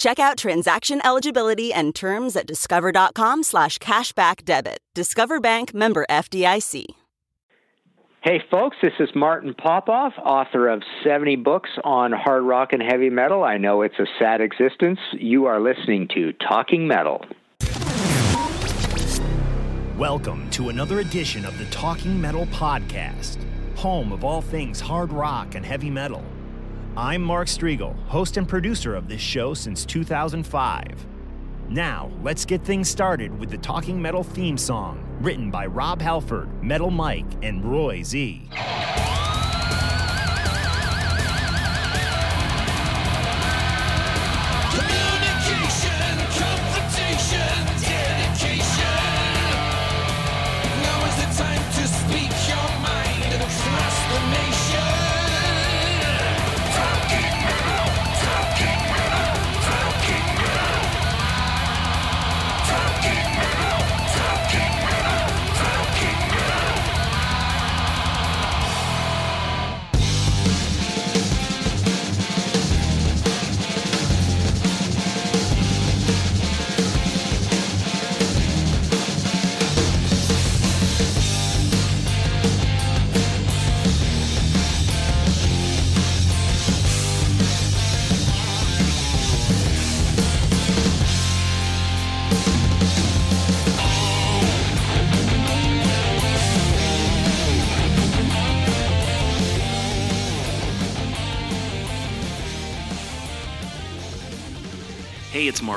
[0.00, 4.78] Check out transaction eligibility and terms at discover.com slash cashback debit.
[4.94, 6.86] Discover Bank member FDIC.
[8.22, 13.10] Hey folks, this is Martin Popoff, author of 70 books on hard rock and heavy
[13.10, 13.44] metal.
[13.44, 14.98] I know it's a sad existence.
[15.12, 17.22] You are listening to Talking Metal.
[19.98, 23.36] Welcome to another edition of the Talking Metal Podcast,
[23.76, 26.24] home of all things hard rock and heavy metal.
[26.96, 31.06] I'm Mark Strigl, host and producer of this show since 2005.
[31.68, 36.48] Now, let's get things started with the Talking Metal theme song, written by Rob Halford,
[36.64, 38.50] Metal Mike, and Roy Z.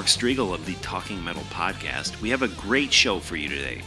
[0.03, 2.19] Mark Strigl of the Talking Metal Podcast.
[2.19, 3.81] We have a great show for you today.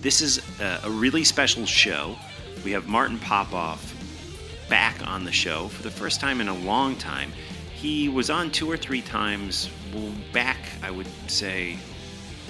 [0.00, 2.16] This is a, a really special show.
[2.64, 3.94] We have Martin Popoff
[4.70, 7.30] back on the show for the first time in a long time.
[7.74, 9.68] He was on two or three times
[10.32, 11.76] back, I would say,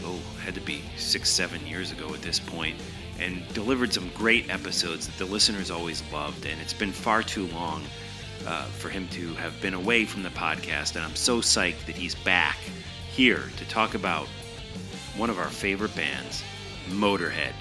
[0.05, 2.77] oh, had to be six, seven years ago at this point,
[3.19, 6.47] and delivered some great episodes that the listeners always loved.
[6.47, 7.83] And it's been far too long
[8.47, 11.97] uh, for him to have been away from the podcast, and I'm so psyched that
[11.97, 12.57] he's back
[13.13, 14.29] here to talk about
[15.17, 16.43] one of our favorite bands,
[16.89, 17.53] Motorhead.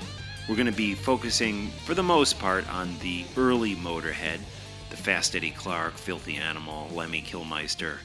[0.48, 4.40] We're going to be focusing, for the most part, on the early Motorhead,
[4.90, 7.98] the Fast Eddie Clarke, Filthy Animal, Lemmy Kilmister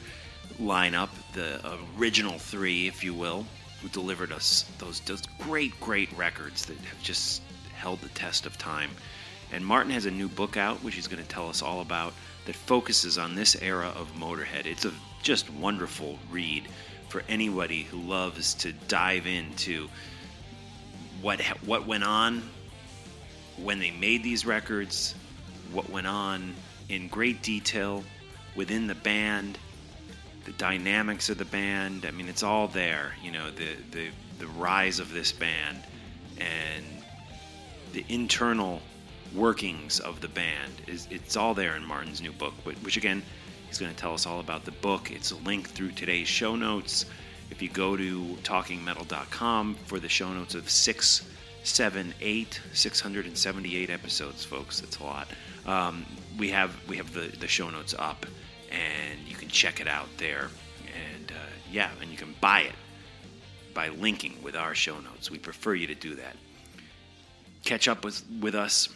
[0.58, 1.60] lineup, the
[1.98, 3.46] original three, if you will,
[3.82, 7.42] who delivered us those, those great, great records that have just
[7.74, 8.90] held the test of time.
[9.52, 12.14] And Martin has a new book out, which he's going to tell us all about,
[12.46, 14.66] that focuses on this era of Motorhead.
[14.66, 16.68] It's a just wonderful read
[17.14, 19.88] for anybody who loves to dive into
[21.22, 22.42] what what went on
[23.56, 25.14] when they made these records,
[25.72, 26.52] what went on
[26.88, 28.02] in great detail
[28.56, 29.56] within the band,
[30.44, 32.04] the dynamics of the band.
[32.04, 33.14] I mean, it's all there.
[33.22, 34.08] You know, the the
[34.40, 35.84] the rise of this band
[36.38, 36.84] and
[37.92, 38.82] the internal
[39.32, 43.22] workings of the band is it's all there in Martin's new book, which again
[43.74, 45.10] he's going to tell us all about the book.
[45.10, 47.06] It's a link through today's show notes.
[47.50, 51.28] If you go to talkingmetal.com for the show notes of six,
[51.64, 55.26] seven, eight, 678 episodes, folks, that's a lot.
[55.66, 56.06] Um,
[56.38, 58.26] we have we have the the show notes up,
[58.70, 60.50] and you can check it out there.
[61.16, 62.74] And uh, yeah, and you can buy it
[63.74, 65.32] by linking with our show notes.
[65.32, 66.36] We prefer you to do that.
[67.64, 68.88] Catch up with with us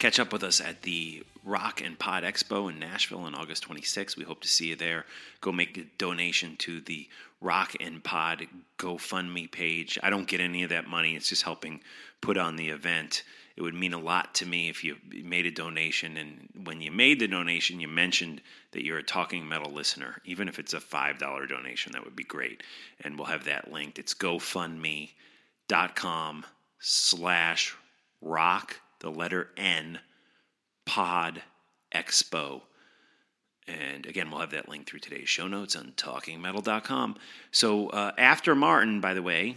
[0.00, 4.16] catch up with us at the Rock and Pod Expo in Nashville on August 26th.
[4.16, 5.06] We hope to see you there.
[5.40, 7.08] Go make a donation to the
[7.40, 8.46] Rock and Pod
[8.78, 9.98] GoFundMe page.
[10.02, 11.80] I don't get any of that money, it's just helping
[12.20, 13.24] put on the event.
[13.56, 16.16] It would mean a lot to me if you made a donation.
[16.16, 18.40] And when you made the donation, you mentioned
[18.72, 20.22] that you're a Talking Metal listener.
[20.24, 22.62] Even if it's a $5 donation, that would be great.
[23.02, 23.98] And we'll have that linked.
[23.98, 26.46] It's GoFundMe.com
[26.78, 27.76] slash
[28.22, 29.98] rock, the letter N,
[30.90, 31.40] pod
[31.94, 32.62] expo.
[33.68, 37.14] And again, we'll have that link through today's show notes on talkingmetal.com.
[37.52, 39.54] So uh, after Martin, by the way,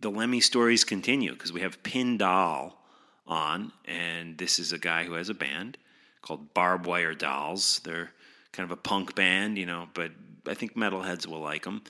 [0.00, 2.82] the Lemmy stories continue because we have Pyn Doll
[3.26, 5.76] on, and this is a guy who has a band
[6.22, 7.82] called Barbed Wire Dolls.
[7.84, 8.12] They're
[8.52, 10.12] kind of a punk band, you know, but
[10.46, 11.82] I think metalheads will like them.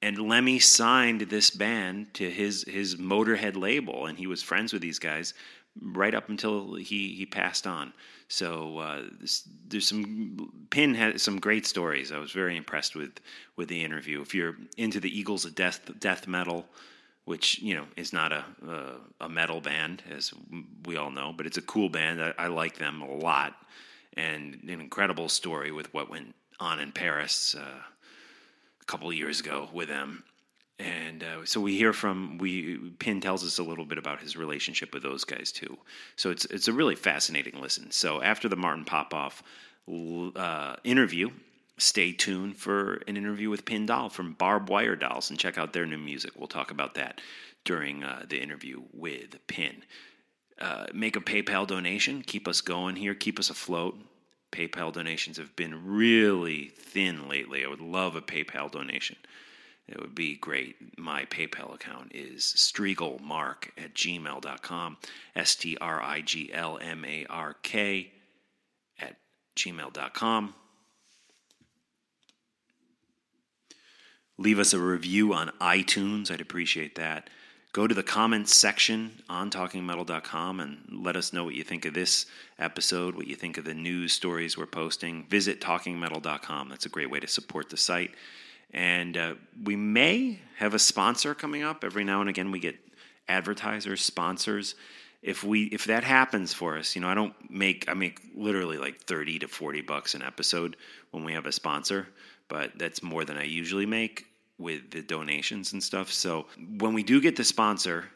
[0.00, 4.82] And Lemmy signed this band to his his Motorhead label, and he was friends with
[4.82, 5.34] these guys
[5.80, 7.92] right up until he he passed on.
[8.28, 12.12] So uh, this, there's some Pyn has some great stories.
[12.12, 13.20] I was very impressed with
[13.56, 14.20] with the interview.
[14.20, 16.66] If you're into the Eagles of death death metal,
[17.24, 20.32] which you know is not a a, a metal band as
[20.84, 22.22] we all know, but it's a cool band.
[22.22, 23.54] I, I like them a lot,
[24.16, 27.54] and an incredible story with what went on in Paris.
[27.58, 27.82] Uh,
[28.80, 30.24] a couple years ago with them.
[30.78, 34.36] And uh, so we hear from we Pyn tells us a little bit about his
[34.36, 35.78] relationship with those guys too.
[36.16, 37.90] So it's it's a really fascinating listen.
[37.92, 39.42] So after the Martin Popoff
[40.36, 41.30] uh, interview,
[41.78, 45.72] stay tuned for an interview with Pyn Doll from Barbed Wire Dolls and check out
[45.72, 46.32] their new music.
[46.36, 47.20] We'll talk about that
[47.64, 49.82] during uh, the interview with Pyn.
[50.60, 52.22] Uh, make a PayPal donation.
[52.22, 53.14] Keep us going here.
[53.14, 53.98] Keep us afloat.
[54.52, 57.64] PayPal donations have been really thin lately.
[57.64, 59.16] I would love a PayPal donation.
[59.86, 60.98] It would be great.
[60.98, 64.96] My PayPal account is striglmark at gmail.com.
[65.36, 68.12] S T R I G L M A R K
[68.98, 69.16] at
[69.56, 70.54] gmail.com.
[74.36, 76.30] Leave us a review on iTunes.
[76.30, 77.30] I'd appreciate that.
[77.72, 81.92] Go to the comments section on talkingmetal.com and let us know what you think of
[81.92, 82.26] this
[82.58, 85.26] episode, what you think of the news stories we're posting.
[85.28, 86.68] Visit talkingmetal.com.
[86.68, 88.12] That's a great way to support the site.
[88.72, 91.84] And uh, we may have a sponsor coming up.
[91.84, 92.76] Every now and again, we get
[93.28, 94.74] advertisers, sponsors.
[95.22, 98.76] If we if that happens for us, you know, I don't make I make literally
[98.76, 100.76] like thirty to forty bucks an episode
[101.12, 102.08] when we have a sponsor,
[102.48, 104.26] but that's more than I usually make
[104.58, 106.12] with the donations and stuff.
[106.12, 106.46] So
[106.78, 108.10] when we do get the sponsor,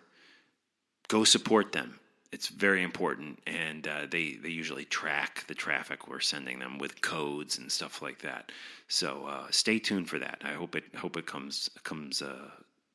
[1.09, 1.98] go support them.
[2.30, 7.00] It's very important, and uh, they they usually track the traffic we're sending them with
[7.00, 8.52] codes and stuff like that.
[8.86, 10.42] So uh, stay tuned for that.
[10.44, 12.50] I hope it hope it comes comes uh,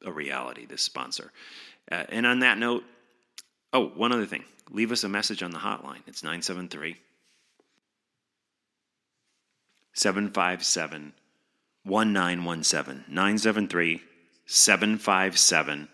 [0.06, 0.68] a reality.
[0.68, 1.31] This sponsor,
[1.91, 2.83] uh, and on that note,
[3.74, 6.01] oh one other thing, leave us a message on the hotline.
[6.06, 6.97] It's 973
[9.94, 11.13] 757
[11.83, 14.01] 1917 973
[14.45, 15.88] 757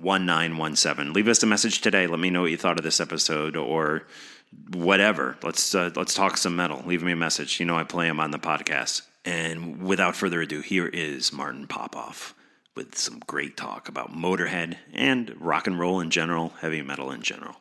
[0.00, 1.12] 1917.
[1.12, 2.06] Leave us a message today.
[2.06, 4.06] Let me know what you thought of this episode or
[4.72, 5.36] whatever.
[5.42, 6.82] Let's uh, let's talk some metal.
[6.86, 7.60] Leave me a message.
[7.60, 9.02] You know I play them on the podcast.
[9.24, 12.34] And without further ado, here is Martin Popoff
[12.74, 17.20] with some great talk about Motorhead and rock and roll in general, heavy metal in
[17.20, 17.56] general.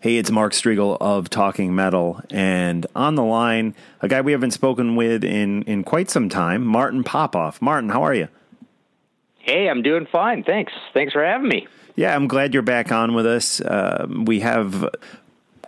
[0.00, 4.50] Hey, it's Mark Strigl of Talking Metal, and on the line, a guy we haven't
[4.50, 7.62] spoken with in, in quite some time, Martin Popoff.
[7.62, 8.28] Martin, how are you?
[9.44, 10.42] Hey, I'm doing fine.
[10.42, 10.72] Thanks.
[10.94, 11.68] Thanks for having me.
[11.96, 13.60] Yeah, I'm glad you're back on with us.
[13.60, 14.88] Uh, we have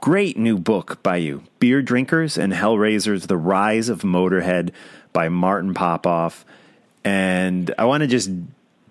[0.00, 4.70] great new book by you, Beer Drinkers and Hellraisers: The Rise of Motorhead
[5.12, 6.46] by Martin Popoff.
[7.04, 8.30] And I want to just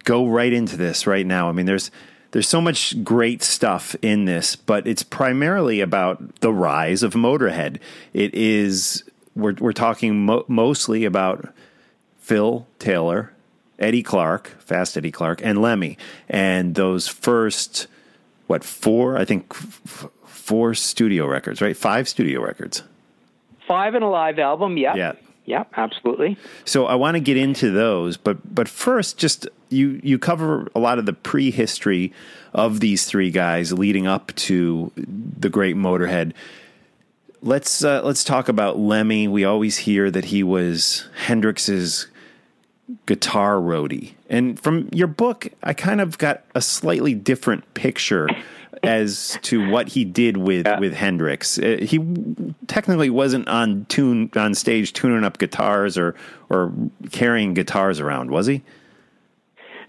[0.04, 1.50] go right into this right now.
[1.50, 1.90] I mean, there's
[2.30, 7.80] there's so much great stuff in this, but it's primarily about the rise of Motorhead.
[8.14, 9.04] It is
[9.36, 11.50] we're we're talking mo- mostly about
[12.20, 13.34] Phil Taylor,
[13.80, 15.98] Eddie Clarke, Fast Eddie Clarke, and Lemmy,
[16.30, 17.88] and those first
[18.48, 19.18] what four?
[19.18, 21.76] I think f- four studio records, right?
[21.76, 22.84] Five studio records.
[23.68, 24.78] Five and a live album.
[24.78, 24.96] Yeah.
[24.96, 25.14] Yeah.
[25.48, 26.38] Yeah, absolutely.
[26.66, 30.80] So I want to get into those, but but first, just you you cover a
[30.80, 32.12] lot of the prehistory
[32.54, 36.34] of these three guys leading up to the great Motorhead.
[37.44, 39.28] Let's uh, let's talk about Lemmy.
[39.28, 42.08] We always hear that he was Hendrix's
[43.06, 48.28] guitar roadie, and from your book, I kind of got a slightly different picture
[48.84, 50.80] as to what he did with Yeah.
[50.80, 51.58] with Hendrix.
[51.58, 52.00] Uh, he
[52.68, 56.14] technically wasn't on tune on stage tuning up guitars or
[56.50, 56.72] or
[57.12, 58.62] carrying guitars around, was he?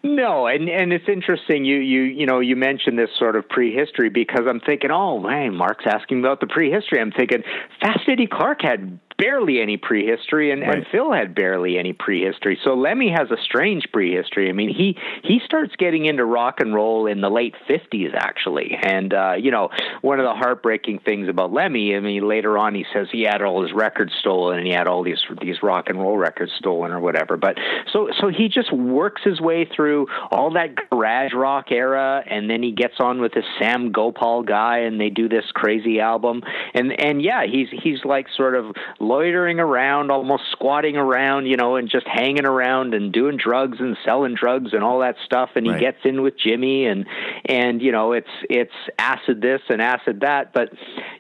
[0.02, 1.64] No, and and it's interesting.
[1.64, 5.54] You you you know you mentioned this sort of prehistory because I'm thinking, oh man,
[5.54, 7.00] Mark's asking about the prehistory.
[7.00, 7.42] I'm thinking,
[7.80, 10.78] Fast Eddie Clarke had barely any prehistory, and, Right.
[10.78, 12.58] and Phil had barely any prehistory.
[12.62, 14.48] So Lemmy has a strange prehistory.
[14.48, 18.76] I mean, he he starts getting into rock and roll in the late fifties, actually.
[18.82, 19.70] And uh, you know,
[20.02, 23.42] one of the heartbreaking things about Lemmy, I mean, later on he says he had
[23.42, 26.92] all his records stolen and he had all these these rock and roll records stolen
[26.92, 27.36] or whatever.
[27.36, 27.58] But
[27.92, 32.62] so so he just works his way through all that garage rock era, and then
[32.62, 36.42] he gets on with this Sam Gopal guy, and they do this crazy album.
[36.74, 38.74] And and yeah, he's he's like sort of
[39.06, 43.96] loitering around, almost squatting around, you know, and just hanging around and doing drugs and
[44.04, 45.50] selling drugs and all that stuff.
[45.56, 45.80] And he Right.
[45.80, 47.06] gets in with Jimi, and
[47.44, 50.52] and you know, it's it's acid this and acid that.
[50.52, 50.70] But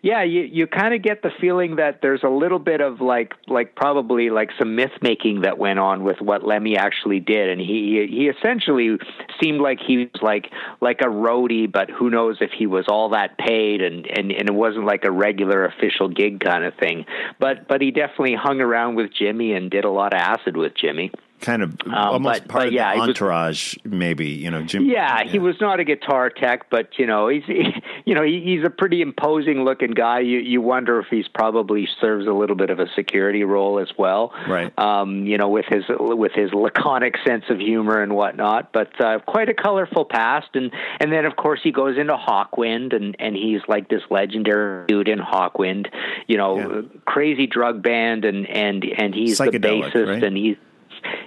[0.02, 3.34] yeah, you you kind of get the feeling that there's a little bit of like
[3.48, 7.60] like probably like some myth making that went on with what Lemmy actually did, and
[7.60, 8.96] he he essentially
[9.42, 10.50] seemed like he was like
[10.80, 14.48] like a roadie, but who knows if he was all that paid, and and and
[14.48, 17.04] it wasn't like a regular official gig kind of thing.
[17.38, 20.74] But but he definitely hung around with Jimi and did a lot of acid with
[20.74, 21.12] Jimi.
[21.40, 24.28] Kind of almost but- part but of yeah, the it was- entourage, maybe.
[24.28, 24.86] You know, Jim.
[24.86, 27.42] Yeah, he was not a guitar tech, but you know, he's
[28.04, 30.20] you know he, he's a pretty imposing looking guy.
[30.20, 33.88] You you wonder if he's probably serves a little bit of a security role as
[33.98, 34.32] well.
[34.48, 34.76] Right.
[34.78, 38.72] Um, you know, with his with his laconic sense of humor and whatnot.
[38.72, 42.94] But uh, quite a colorful past, and and then of course he goes into Hawkwind,
[42.96, 45.88] and and he's like this legendary dude in Hawkwind.
[46.26, 46.80] You know, Yeah.
[47.04, 50.24] crazy drug band, and and and he's the bassist, right?
[50.24, 50.56] and he's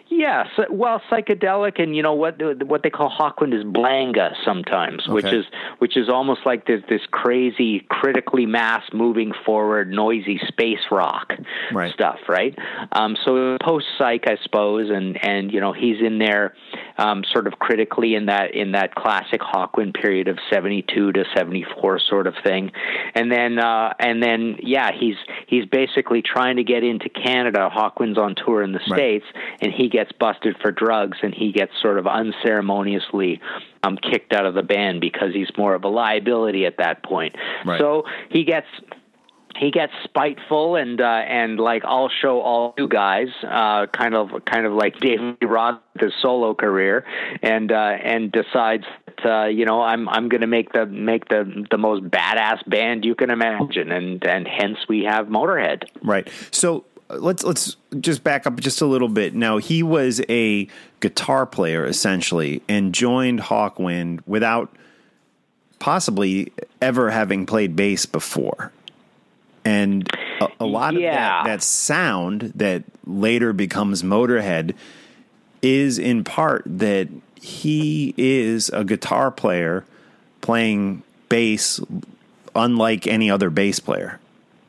[0.09, 5.25] Yes, well, psychedelic, and you know what what they call Hawkwind is blanga sometimes, which
[5.25, 5.45] is
[5.77, 11.33] which is almost like this this crazy, critically mass, moving forward, noisy space rock
[11.71, 11.93] Right.
[11.93, 12.57] stuff, right?
[12.91, 16.53] Um, so post psych, I suppose, and and you know he's in there,
[16.97, 21.23] um, sort of critically in that in that classic Hawkwind period of seventy two to
[21.37, 22.71] seventy four sort of thing,
[23.15, 25.15] and then uh, and then yeah, he's
[25.47, 27.69] he's basically trying to get into Canada.
[27.73, 28.97] Hawkwind's on tour in the Right.
[28.97, 29.25] states,
[29.61, 33.41] and he gets busted for drugs, and he gets sort of unceremoniously
[33.83, 37.35] um, kicked out of the band because he's more of a liability at that point.
[37.65, 37.79] Right.
[37.79, 38.67] So he gets
[39.59, 44.45] he gets spiteful and uh, and like I'll show all you guys, uh, kind of
[44.45, 47.05] kind of like David Roth his solo career,
[47.41, 51.27] and uh, and decides that, uh, you know I'm I'm going to make the make
[51.27, 55.83] the the most badass band you can imagine, and and hence we have Motorhead.
[56.01, 56.29] Right.
[56.51, 59.33] So let's let's just back up just a little bit.
[59.33, 60.67] Now he was a
[60.99, 64.73] guitar player essentially, and joined Hawkwind without
[65.79, 66.51] possibly
[66.81, 68.71] ever having played bass before.
[69.65, 70.09] And
[70.41, 74.75] a, a lot of that, that sound that later becomes Motorhead
[75.61, 77.09] is in part that
[77.41, 79.85] he is a guitar player
[80.41, 81.79] playing bass
[82.55, 84.19] unlike any other bass player.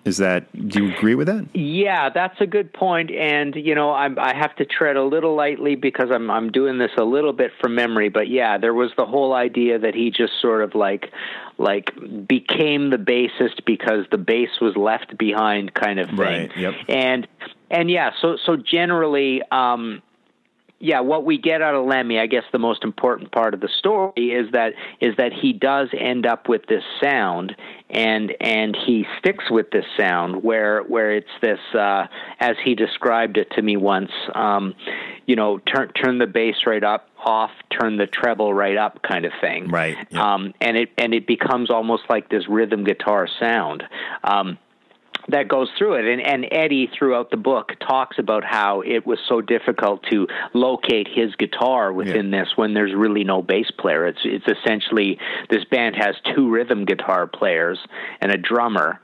[0.05, 1.55] Is that do you agree with that?
[1.55, 5.35] Yeah, that's a good point, and you know, I'm, I have to tread a little
[5.35, 8.09] lightly because I'm I'm doing this a little bit from memory.
[8.09, 11.13] But yeah, there was the whole idea that he just sort of like
[11.59, 11.93] like
[12.27, 16.19] became the bassist because the bass was left behind, kind of thing.
[16.19, 16.75] Right, yep.
[16.89, 17.29] And
[17.71, 19.43] and yeah, so so generally.
[19.51, 20.03] um
[20.83, 23.69] yeah, what we get out of Lemmy, I guess the most important part of the
[23.79, 27.55] story is that is that he does end up with this sound,
[27.91, 32.07] and and he sticks with this sound where where it's this uh,
[32.41, 34.75] as he described it to me once, um,
[35.27, 39.27] you know, turn turn the bass right up, off, turn the treble right up, kind
[39.27, 39.69] of thing.
[39.69, 40.23] Right, yep.
[40.23, 43.85] Um, and it and it becomes almost like this rhythm guitar sound.
[44.25, 44.57] Um,
[45.31, 46.05] that goes through it.
[46.07, 51.09] And, and Eddie, throughout the book, talks about how it was so difficult to locate
[51.09, 54.07] his guitar within this when there's really no bass player.
[54.07, 55.19] It's it's essentially
[55.49, 57.79] this band has two rhythm guitar players
[58.21, 59.01] and a drummer.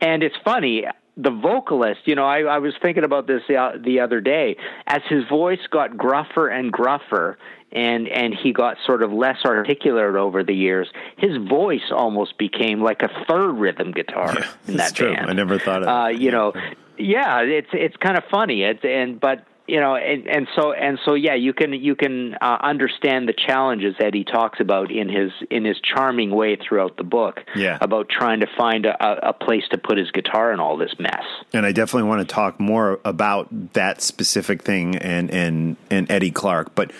[0.00, 0.84] And it's funny.
[1.16, 4.56] The vocalist, you know, I, I was thinking about this the, uh, the other day.
[4.86, 7.36] As his voice got gruffer and gruffer,
[7.72, 10.88] and and he got sort of less articulate over the years.
[11.16, 14.36] His voice almost became like a third rhythm guitar
[14.66, 15.14] in that's that true.
[15.14, 15.30] band.
[15.30, 16.18] I never thought of Uh, that.
[16.20, 16.52] you know,
[16.98, 18.62] yeah, it's it's kind of funny.
[18.62, 22.34] It's and but you know, and, and so and so yeah, you can you can
[22.40, 26.96] uh, understand the challenges that he talks about in his in his charming way throughout
[26.96, 27.44] the book.
[27.54, 27.78] Yeah.
[27.80, 31.22] about trying to find a, a place to put his guitar in all this mess.
[31.52, 36.32] and I definitely want to talk more about that specific thing and and and Eddie
[36.32, 36.74] Clarke.
[36.74, 36.90] But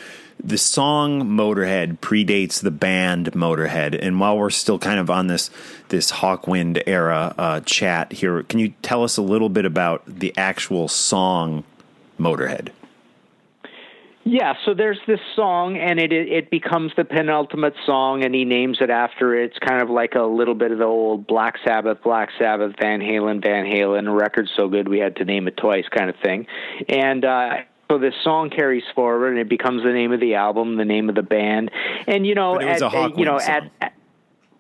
[0.43, 5.51] the song Motorhead predates the band Motorhead, and while we're still kind of on this
[5.89, 10.33] this Hawkwind era uh, chat here, can you tell us a little bit about the
[10.37, 11.65] actual song
[12.19, 12.71] Motorhead?
[14.23, 18.79] Yeah, so there's this song, and it it becomes the penultimate song, and he names
[18.81, 19.47] it after it.
[19.47, 23.01] It's kind of like a little bit of the old Black Sabbath, Black Sabbath, Van
[23.01, 24.15] Halen, Van Halen.
[24.15, 26.47] Record so good we had to name it twice, kind of thing.
[26.89, 27.51] And uh,
[27.91, 31.09] so this song carries forward, and it becomes the name of the album, the name
[31.09, 31.71] of the band,
[32.07, 33.93] and you know, But it was at, you know, at, at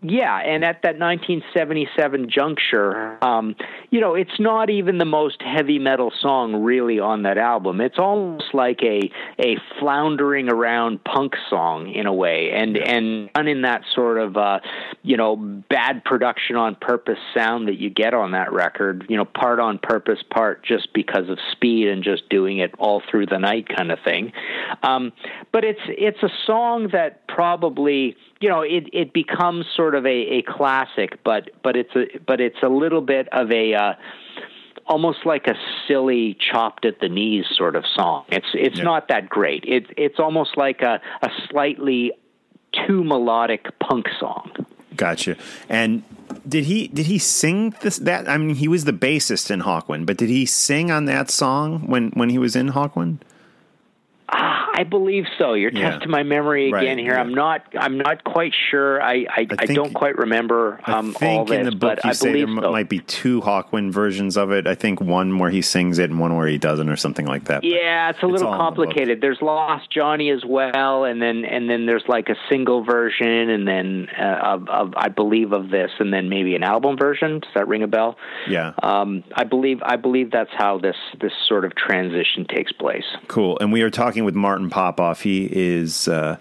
[0.03, 3.55] yeah, and at that 1977 juncture, um,
[3.91, 7.83] you know, it's not even the most heavy metal song really on that album.
[7.83, 13.47] It's almost like a a floundering around punk song in a way, and and done
[13.47, 14.61] in that sort of uh,
[15.03, 19.05] you know bad production on purpose sound that you get on that record.
[19.11, 23.03] You know, part on purpose, part just because of speed and just doing it all
[23.11, 24.33] through the night kind of thing.
[24.83, 25.13] Um,
[25.53, 30.39] but it's it's a song that probably you know it it becomes sort of a,
[30.39, 33.93] a classic, but but it's a but it's a little bit of a uh,
[34.87, 35.55] almost like a
[35.87, 38.25] silly chopped at the knees sort of song.
[38.29, 38.85] It's it's Yeah.
[38.85, 39.65] not that great.
[39.67, 42.13] It's it's almost like a, a slightly
[42.87, 44.51] too melodic punk song.
[44.97, 45.37] Gotcha.
[45.69, 46.03] And
[46.49, 50.07] did he did he sing this that I mean he was the bassist in Hawkwind,
[50.07, 53.19] but did he sing on that song when when he was in Hawkwind?
[54.33, 55.55] Ah, I believe so.
[55.55, 55.91] You're Yeah.
[55.93, 57.15] testing my memory again Right, here.
[57.15, 57.21] yeah.
[57.21, 57.63] I'm not.
[57.79, 59.03] I'm not quite sure.
[59.03, 59.27] I.
[59.29, 62.05] I, I, think- don't quite remember um, I think all this, in the book but
[62.05, 62.71] you I say there so.
[62.73, 64.67] might be two Hawkwind versions of it.
[64.67, 67.45] I think one where he sings it and one where he doesn't or something like
[67.47, 67.65] that.
[67.65, 69.21] Yeah, it's a little all in the complicated.
[69.21, 73.67] There's Lost Johnny as well, and then and then there's like a single version, and
[73.67, 77.41] then uh, of, of I believe of this, and then maybe an album version.
[77.41, 78.17] Does that ring a bell?
[78.49, 78.73] Yeah.
[78.83, 83.05] Um, I believe I believe that's how this this sort of transition takes place.
[83.29, 83.59] Cool.
[83.61, 85.23] And we are talking with Martin Popoff.
[85.23, 86.37] He is uh,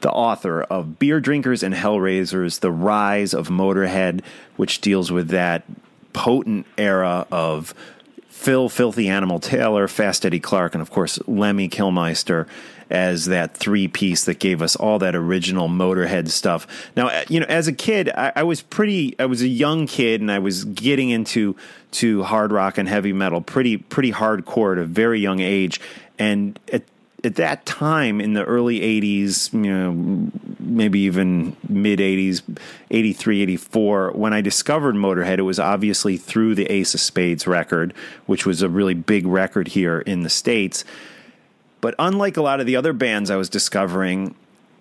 [0.00, 4.22] the author of Beer Drinkers and Hellraisers, The Rise of Motorhead,
[4.56, 5.64] which deals with that
[6.12, 7.74] potent era of
[8.28, 12.46] Phil Filthy Animal Taylor, Fast Eddie Clarke, and of course Lemmy Kilmister
[12.90, 16.66] as that three piece that gave us all that original Motorhead stuff.
[16.96, 19.14] Now, uh, you know, as a kid, I, I was pretty.
[19.18, 21.56] I was a young kid, and I was getting into
[21.92, 25.80] to hard rock and heavy metal pretty pretty hardcore at a very young age,
[26.18, 26.82] and at
[27.24, 32.42] at that time in the early 80s, you know, maybe even mid 80s,
[32.90, 37.92] 83, 84, when I discovered Motorhead, it was obviously through the Ace of Spades record,
[38.26, 40.84] which was a really big record here in the States.
[41.80, 44.34] But unlike a lot of the other bands I was discovering,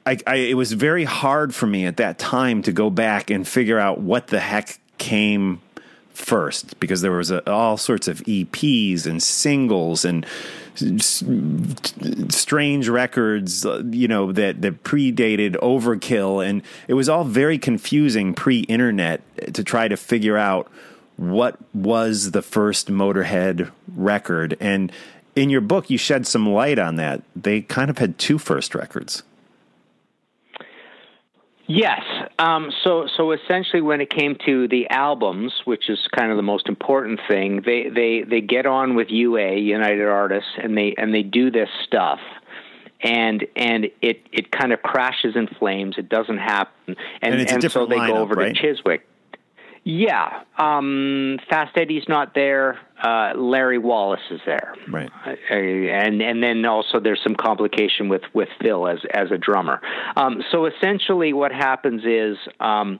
[0.06, 3.48] I, I, it was very hard for me at that time to go back and
[3.48, 5.62] figure out what the heck came
[6.10, 10.26] first because there was a, all sorts of EPs and singles and
[12.30, 16.48] strange records, uh, you know, that, that predated Overkill.
[16.48, 19.22] And it was all very confusing pre internet
[19.54, 20.72] to try to figure out
[21.18, 24.56] what was the first Motorhead record.
[24.60, 24.92] And
[25.36, 27.22] in your book, you shed some light on that.
[27.36, 29.24] They kind of had two first records.
[31.68, 32.02] Yes.
[32.40, 36.44] Um, so so essentially, when it came to the albums, which is kind of the
[36.44, 41.14] most important thing, they they they get on with UA United Artists, and they and
[41.14, 42.20] they do this stuff.
[43.02, 45.96] And and it, it kind of crashes in flames.
[45.98, 48.56] It doesn't happen, and And it's a so they go over right?
[48.56, 49.02] to Chiswick.
[49.84, 52.80] Yeah, um, Fast Eddie's not there.
[53.02, 55.12] Uh, Larry Wallis is there, Right.
[55.26, 59.82] Uh, and and then also there's some complication with with Phil as as a drummer.
[60.16, 62.38] Um, so essentially, what happens is.
[62.60, 63.00] Um,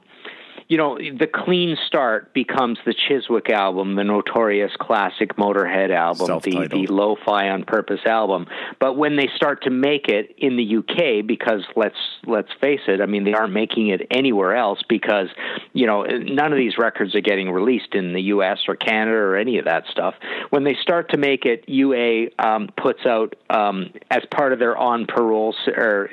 [0.68, 6.68] you know, the clean start becomes the Chiswick album, the notorious classic Motorhead album, the,
[6.68, 8.46] the lo-fi on purpose album.
[8.78, 13.00] But when they start to make it in the UK, because let's let's face it,
[13.00, 15.28] I mean they aren't making it anywhere else because
[15.72, 19.36] you know none of these records are getting released in the US or Canada or
[19.36, 20.16] any of that stuff.
[20.50, 24.76] When they start to make it, UA um, puts out um, as part of their
[24.76, 26.10] on parole or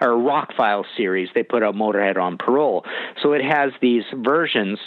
[0.00, 2.86] or rock file series, they put out Motorhead on parole.
[3.22, 4.78] So it has these versions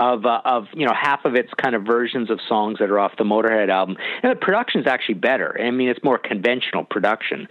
[0.00, 2.98] of uh, of you know half of it's kind of versions of songs that are
[2.98, 5.56] off the Motorhead album, and the production's actually better.
[5.60, 7.46] I mean, it's more conventional production,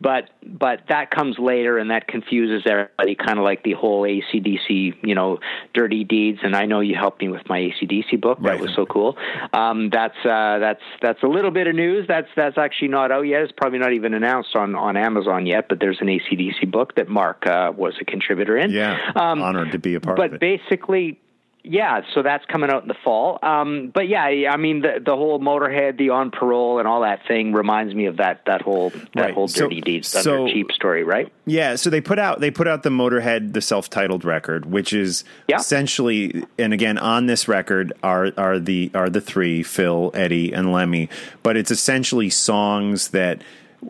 [0.00, 3.14] but but that comes later, and that confuses everybody.
[3.14, 5.38] Kind of like the whole ACDC, you know,
[5.72, 6.40] dirty deeds.
[6.42, 8.38] And I know you helped me with my ACDC book.
[8.42, 8.60] That Right.
[8.60, 9.16] was so cool.
[9.52, 12.06] Um, that's uh, that's that's a little bit of news.
[12.06, 13.42] That's that's actually not out yet.
[13.42, 15.68] It's probably not even announced on on Amazon yet.
[15.68, 18.70] But there's an ACDC book that Mark uh, was a contributor in.
[18.70, 18.98] Yeah.
[19.16, 20.40] Um, Honored to be a part but of it.
[20.40, 21.18] basically
[21.66, 25.16] yeah so that's coming out in the fall um but yeah i mean the the
[25.16, 28.90] whole motorhead the on parole and all that thing reminds me of that that whole
[28.90, 29.34] that Right.
[29.34, 32.68] whole So- dirty deeds so- cheap story right Yeah, so they put out they put
[32.68, 35.56] out the Motorhead the self-titled record, which is Yeah.
[35.56, 40.70] essentially and again on this record are are the are the three Phil, Eddie and
[40.72, 41.08] Lemmy,
[41.42, 43.42] but it's essentially songs that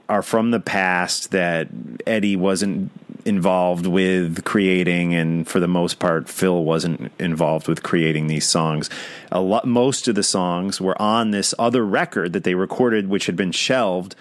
[0.09, 1.69] are from the past that
[2.07, 2.91] Eddie wasn't
[3.25, 8.91] involved with creating, and for the most part, Phil wasn't involved with creating these songs.
[9.33, 13.27] A lot, most of the songs were on this other record that they recorded, which
[13.27, 14.15] had been shelved,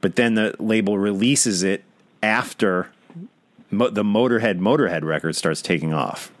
[0.00, 1.84] but then the label releases it
[2.22, 2.88] after
[3.70, 6.32] mo- the Motorhead Motorhead record starts taking off.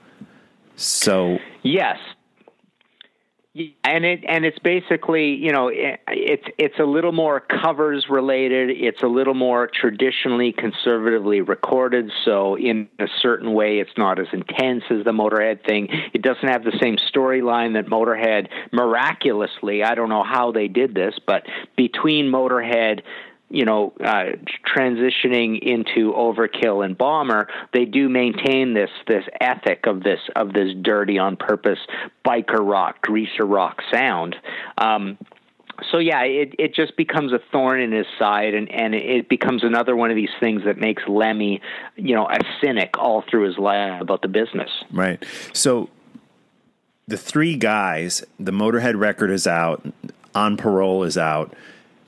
[0.76, 1.98] So Yes.
[3.84, 8.70] And it and it's basically you know it, it's it's a little more covers related.
[8.70, 12.10] It's a little more traditionally conservatively recorded.
[12.24, 15.88] So in a certain way, it's not as intense as the Motorhead thing.
[16.12, 19.82] It doesn't have the same storyline that Motorhead miraculously.
[19.82, 21.44] I don't know how they did this, but
[21.76, 23.00] between Motorhead
[23.48, 24.32] you know, uh,
[24.76, 30.74] transitioning into Overkill and Bomber, they do maintain this this ethic of this of this
[30.82, 31.78] dirty on purpose
[32.24, 34.36] biker rock, greaser rock sound.
[34.78, 35.16] Um,
[35.90, 39.62] so yeah, it it just becomes a thorn in his side, and and it becomes
[39.62, 41.60] another one of these things that makes Lemmy,
[41.96, 44.70] you know, a cynic all through his life about the business.
[44.90, 45.24] Right.
[45.52, 45.88] So
[47.06, 49.86] the three guys, the Motorhead record is out,
[50.34, 51.54] On Parole is out,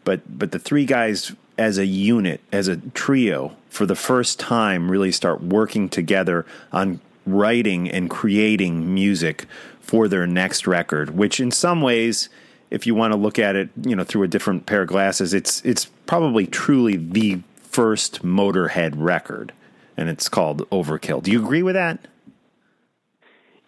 [0.09, 4.91] but but the three guys as a unit, as a trio, for the first time
[4.91, 9.45] really start working together on writing and creating music
[9.83, 12.31] for their next record, which in some ways
[12.71, 15.35] if you want to look at it, you know, through a different pair of glasses,
[15.35, 19.53] it's it's probably truly the first Motorhead record
[19.99, 21.23] and it's called Overkill.
[21.23, 21.99] Do you agree with that?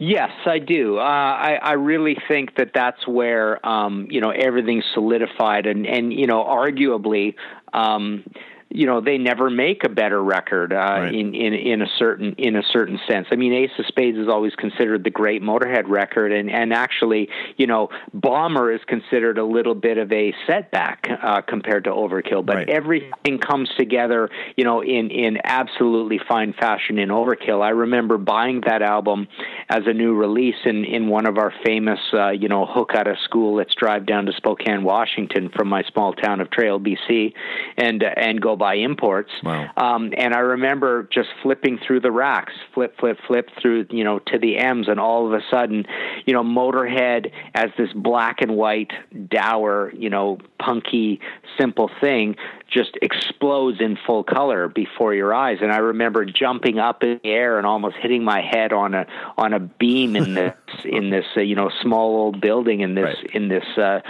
[0.03, 0.97] Yes, I do.
[0.97, 6.11] Uh, I, I really think that that's where um, you know everything's solidified, and and
[6.11, 7.35] you know arguably.
[7.75, 8.25] Um,
[8.71, 11.15] you know they never make a better record uh, Right.
[11.15, 13.27] in, in in a certain in a certain sense.
[13.31, 17.29] I mean, Ace of Spades is always considered the great Motorhead record, and and actually,
[17.57, 22.45] you know, Bomber is considered a little bit of a setback uh, compared to Overkill.
[22.47, 22.69] But Right.
[22.69, 27.63] everything comes together, you know, in in absolutely fine fashion in Overkill.
[27.63, 29.27] I remember buying that album
[29.69, 33.07] as a new release in in one of our famous, uh, you know, hook out
[33.09, 33.55] of school.
[33.57, 37.33] Let's drive down to Spokane, Washington, from my small town of Trail, BC,
[37.77, 39.31] and uh, and go buy imports.
[39.43, 39.71] Wow.
[39.77, 44.21] Um, and I remember just flipping through the racks, flip, flip, flip through, you know,
[44.21, 45.85] to the M's, and all of a sudden,
[46.27, 48.93] you know, Motorhead as this black and white,
[49.29, 51.19] dour, you know, punky,
[51.59, 52.37] simple thing
[52.71, 55.59] just explodes in full color before your eyes.
[55.61, 59.07] And I remember jumping up in the air and almost hitting my head on a
[59.37, 60.55] on a beam in this
[60.85, 63.35] in this uh, you know small old building in this Right.
[63.35, 64.01] in this uh,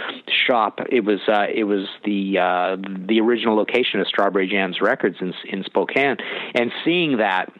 [0.47, 0.79] shop.
[0.89, 5.33] It was uh, it was the uh, the original location of Strawberry Jams Records in
[5.45, 6.17] in Spokane,
[6.53, 7.51] and seeing that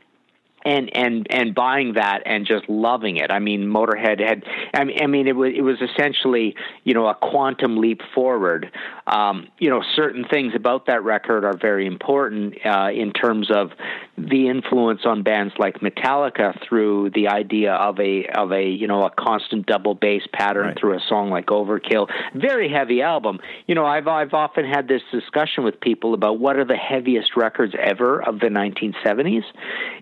[0.65, 3.32] and and and buying that and just loving it.
[3.32, 4.43] I mean, Motorhead had.
[4.74, 8.71] I mean, I mean, it was it was essentially you know a quantum leap forward.
[9.08, 13.71] Um, you know, certain things about that record are very important uh, in terms of
[14.17, 19.04] the influence on bands like Metallica through the idea of a of a you know
[19.04, 20.78] a constant double bass pattern Right.
[20.80, 22.08] through a song like Overkill.
[22.36, 23.39] Very heavy album.
[23.67, 27.36] You know, I've I've often had this discussion with people about what are the heaviest
[27.36, 29.43] records ever of the 1970s,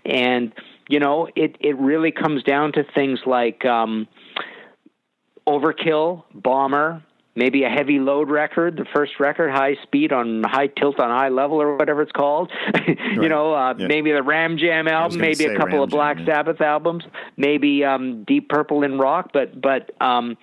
[0.06, 0.49] and
[0.90, 4.08] you know, it it really comes down to things like um,
[5.48, 7.04] Overkill, Bomber.
[7.36, 11.30] Maybe a heavy load record, the first record, high speed on high tilt on high
[11.30, 12.52] level or whatever it's called.
[12.88, 13.88] you know, uh, Yeah.
[13.88, 16.34] maybe the Ram Jam album, maybe a couple Ram of Black Jam, yeah.
[16.34, 17.06] Sabbath albums,
[17.38, 20.38] maybe um, Deep Purple in rock, but but um,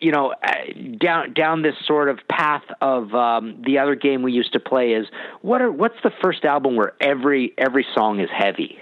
[0.00, 0.52] you know, uh,
[0.98, 4.94] down down this sort of path of um, the other game we used to play
[4.94, 5.06] is
[5.42, 8.78] what are what's the first album where every every song is heavy.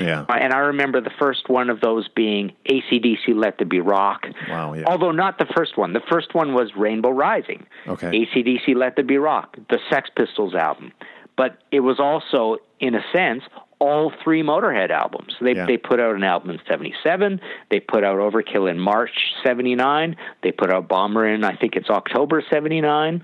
[0.00, 0.24] Yeah.
[0.28, 4.26] And I remember the first one of those being ACDC Let There Be Rock.
[4.48, 4.84] Wow, yeah.
[4.86, 5.92] Although not the first one.
[5.92, 7.66] The first one was Rainbow Rising.
[7.86, 8.26] Okay.
[8.26, 10.92] ACDC Let There Be Rock, the Sex Pistols album.
[11.36, 13.42] But it was also, in a sense,
[13.78, 15.34] all three Motorhead albums.
[15.40, 15.66] They Yeah.
[15.66, 17.40] they put out an album in '77.
[17.70, 19.10] They put out Overkill in March
[19.44, 20.14] '79.
[20.42, 23.22] They put out Bomber in I think it's October '79.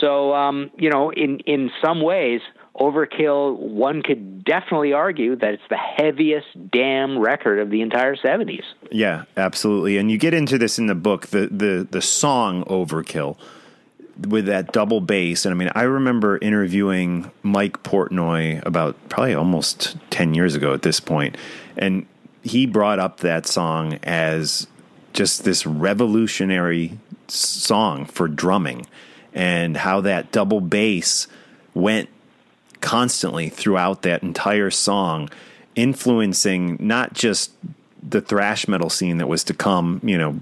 [0.00, 2.40] So um, you know, in in some ways,
[2.80, 8.64] Overkill one could definitely argue that it's the heaviest damn record of the entire '70s.
[8.90, 9.98] Yeah, absolutely.
[9.98, 13.36] And you get into this in the book, the the the song Overkill
[14.26, 15.44] with that double bass.
[15.44, 20.82] And I mean, I remember interviewing Mike Portnoy about probably almost 10 years ago at
[20.82, 21.36] this point,
[21.76, 22.06] and
[22.42, 24.66] he brought up that song as
[25.12, 28.86] just this revolutionary song for drumming
[29.34, 31.26] and how that double bass
[31.74, 32.08] went
[32.80, 35.28] constantly throughout that entire song,
[35.74, 37.52] influencing not just
[38.02, 40.38] the thrash metal scene that was to come, you know,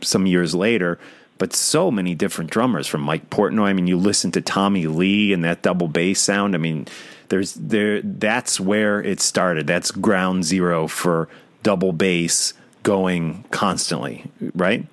[0.00, 0.98] some years later,
[1.38, 3.66] but so many different drummers from Mike Portnoy.
[3.66, 6.54] I mean, you listen to Tommy Lee and that double bass sound.
[6.54, 6.86] I mean,
[7.28, 9.66] there's there that's where it started.
[9.66, 11.28] That's ground zero for
[11.62, 14.86] double bass going constantly, right?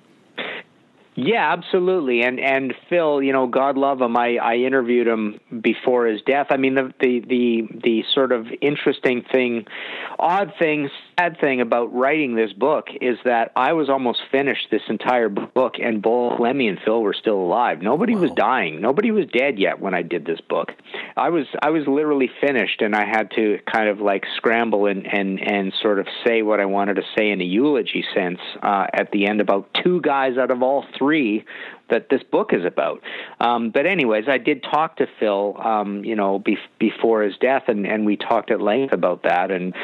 [1.16, 2.22] Yeah, absolutely.
[2.22, 4.16] And and Phil, you know, God love him.
[4.18, 6.48] I, I interviewed him before his death.
[6.50, 9.64] I mean, the, the the the sort of interesting thing,
[10.18, 14.82] odd thing, sad thing about writing this book is that I was almost finished this
[14.88, 17.80] entire book, and both Lemmy and Phil were still alive.
[17.80, 18.22] Nobody wow.
[18.22, 18.80] was dying.
[18.80, 20.72] Nobody was dead yet when I did this book.
[21.16, 25.06] I was I was literally finished, and I had to kind of like scramble and
[25.06, 28.86] and and sort of say what I wanted to say in a eulogy sense uh,
[28.92, 31.44] at the end about two guys out of all three three
[31.88, 33.00] that this book is about.
[33.40, 37.64] Um, but anyways, I did talk to Phil, um, you know, be- before his death,
[37.68, 39.50] and, and we talked at length about that.
[39.50, 39.74] And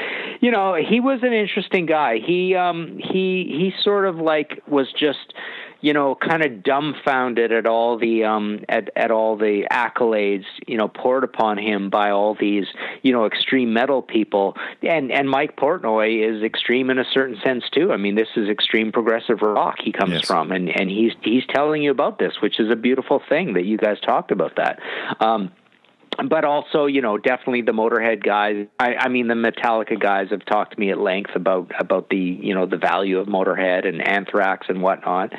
[0.41, 2.19] you know, he was an interesting guy.
[2.19, 5.35] He um, he he sort of like was just
[5.83, 10.79] you know, kind of dumbfounded at all the um, at at all the accolades, you
[10.79, 12.67] know, poured upon him by all these,
[13.03, 14.57] you know, extreme metal people.
[14.81, 17.93] And and Mike Portnoy is extreme in a certain sense too.
[17.93, 20.27] I mean, this is extreme progressive rock he comes yes.
[20.27, 23.65] from, and and he's he's telling you about this, which is a beautiful thing that
[23.65, 24.79] you guys talked about that.
[25.21, 25.51] Um,
[26.29, 28.67] but also, you know, definitely the Motorhead guys.
[28.79, 32.17] I, I mean, the Metallica guys have talked to me at length about about the
[32.17, 35.33] you know the value of Motorhead and Anthrax and whatnot.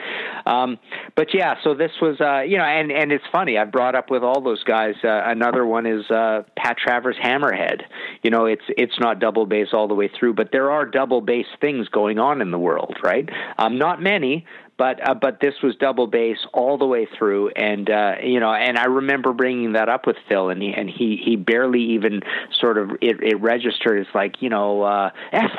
[0.46, 0.80] Um,
[1.16, 3.58] but yeah, so this was uh, you know, and and it's funny.
[3.58, 4.96] I've brought up with all those guys.
[5.04, 7.84] Uh, another one is uh, Pat Travers Hammerhead.
[8.24, 11.22] You know, it's it's not double bass all the way through, but there are double
[11.22, 13.30] bass things going on in the world, right?
[13.58, 14.46] Um, not many,
[14.78, 18.54] but uh, but this was double bass all the way through, and uh, you know,
[18.54, 22.22] and I remember bringing that up with Phil, and he and he he barely even
[22.60, 25.52] sort of it, it registered as like you know, uh, f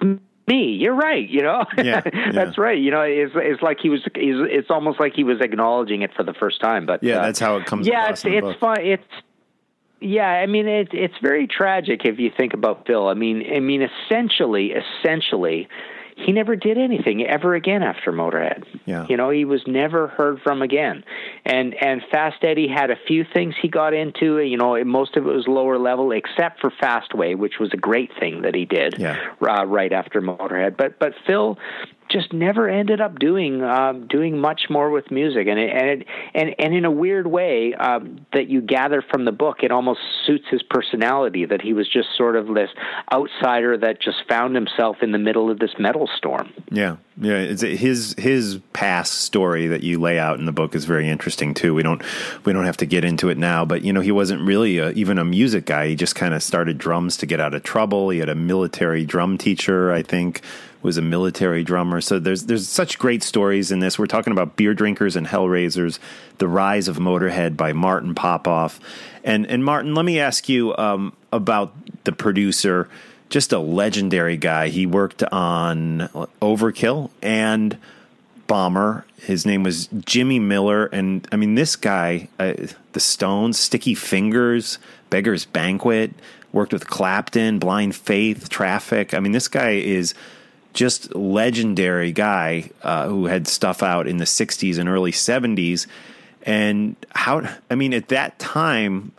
[0.47, 2.33] me, you're right, you know, yeah, yeah.
[2.33, 6.03] that's right, you know, it's it's like he was, it's almost like he was acknowledging
[6.03, 7.87] it for the first time, but yeah, uh, that's how it comes.
[7.87, 9.05] Yeah, it's it's fun, it's.
[10.01, 13.09] Yeah, I mean it's it's very tragic if you think about Phil.
[13.09, 15.67] I mean, I mean essentially, essentially,
[16.17, 18.65] he never did anything ever again after Motorhead.
[18.87, 19.07] Yeah.
[19.09, 21.05] You know, he was never heard from again.
[21.45, 24.39] And and Fast Eddie had a few things he got into.
[24.39, 28.11] You know, most of it was lower level, except for Fastway, which was a great
[28.19, 29.17] thing that he did yeah.
[29.41, 30.77] uh, right after Motorhead.
[30.77, 31.59] But but Phil
[32.11, 36.07] just never ended up doing um, doing much more with music, and it, and it,
[36.35, 40.01] and and in a weird way um, that you gather from the book, it almost
[40.27, 42.71] suits his personality that he was just sort of this
[43.13, 46.53] outsider that just found himself in the middle of this metal storm.
[46.71, 50.85] Yeah, yeah, it's his his past story that you lay out in the book is
[50.85, 51.75] very interesting too.
[51.75, 52.03] We don't
[52.45, 54.91] we don't have to get into it now, but you know he wasn't really a,
[54.91, 55.89] even a music guy.
[55.89, 58.11] He just kind of started drums to get out of trouble.
[58.11, 60.43] He had a military drum teacher, I think
[60.85, 62.01] was a military drummer.
[62.01, 63.99] So there's there's such great stories in this.
[63.99, 65.99] We're talking about beer drinkers and hellraisers,
[66.39, 68.79] the rise of Motorhead by Martin Popoff,
[69.25, 72.89] and and Martin, let me ask you um, about the producer.
[73.31, 74.69] Just a legendary guy.
[74.69, 76.01] He worked on
[76.41, 77.77] Overkill and
[78.47, 79.07] Bomber.
[79.17, 82.53] His name was Jimmy Miller, and I mean this guy, uh,
[82.93, 86.13] the Stones, Sticky Fingers, Beggars Banquet,
[86.53, 89.15] worked with Clapton, Blind Faith, Traffic.
[89.15, 90.15] I mean this guy is
[90.75, 95.87] just legendary guy uh, who had stuff out in the 60s and early 70s.
[96.43, 99.13] And how, I mean, at that time,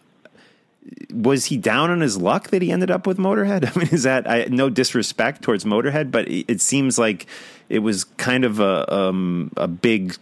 [1.11, 3.65] was he down on his luck that he ended up with Motorhead?
[3.75, 7.25] I mean, is that I, no disrespect towards Motorhead, but it, it seems like
[7.69, 10.15] it was kind of a um, a big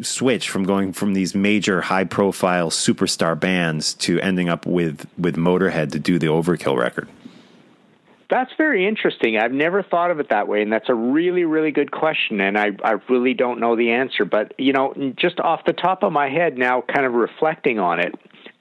[0.00, 5.36] switch from going from these major high profile superstar bands to ending up with with
[5.36, 7.08] Motorhead to do the Overkill record.
[8.32, 9.36] That's very interesting.
[9.36, 12.40] I've never thought of it that way, and that's a really, really good question.
[12.40, 14.24] And I, I really don't know the answer.
[14.24, 18.00] But you know, just off the top of my head now, kind of reflecting on
[18.00, 18.14] it.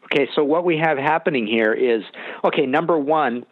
[0.05, 2.03] Okay, so what we have happening here is
[2.43, 2.65] okay.
[2.65, 3.45] Number one,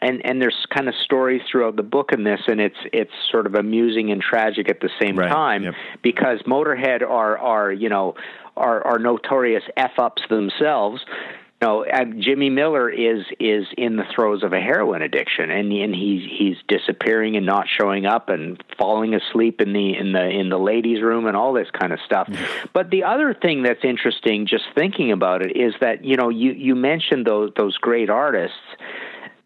[0.00, 3.44] and and there's kind of stories throughout the book in this, and it's it's sort
[3.44, 5.30] of amusing and tragic at the same right.
[5.30, 5.74] time yep.
[6.02, 8.14] because Motorhead are are you know
[8.56, 11.02] are are notorious f ups themselves
[11.62, 11.84] know,
[12.18, 16.56] Jimmy Miller is is in the throes of a heroin addiction, and and he's he's
[16.68, 21.02] disappearing and not showing up and falling asleep in the in the in the ladies'
[21.02, 22.28] room and all this kind of stuff.
[22.72, 26.52] but the other thing that's interesting, just thinking about it, is that you know you
[26.52, 28.56] you mentioned those those great artists.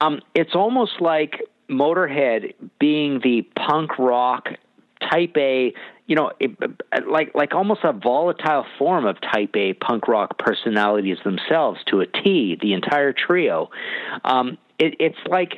[0.01, 4.49] Um, it's almost like Motorhead being the punk rock
[5.01, 5.75] type A
[6.07, 6.57] you know, it,
[7.09, 12.07] like like almost a volatile form of Type A punk rock personalities themselves to a
[12.07, 12.57] T.
[12.61, 13.71] The entire trio.
[14.25, 15.55] Um, it, it's like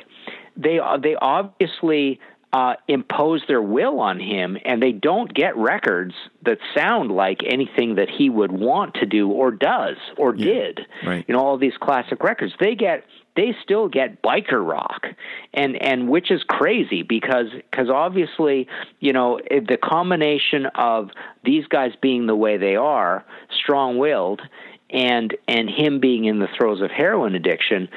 [0.57, 2.19] they they obviously
[2.51, 7.95] uh, impose their will on him, and they don't get records that sound like anything
[7.95, 10.45] that he would want to do or does or Yeah.
[10.45, 10.79] did.
[11.05, 11.25] Right.
[11.27, 12.53] You know, all these classic records.
[12.59, 13.03] They get
[13.35, 15.07] they still get biker rock,
[15.53, 18.67] and and which is crazy because because obviously
[18.99, 21.09] you know the combination of
[21.43, 23.23] these guys being the way they are,
[23.63, 24.41] strong willed,
[24.89, 27.87] and and him being in the throes of heroin addiction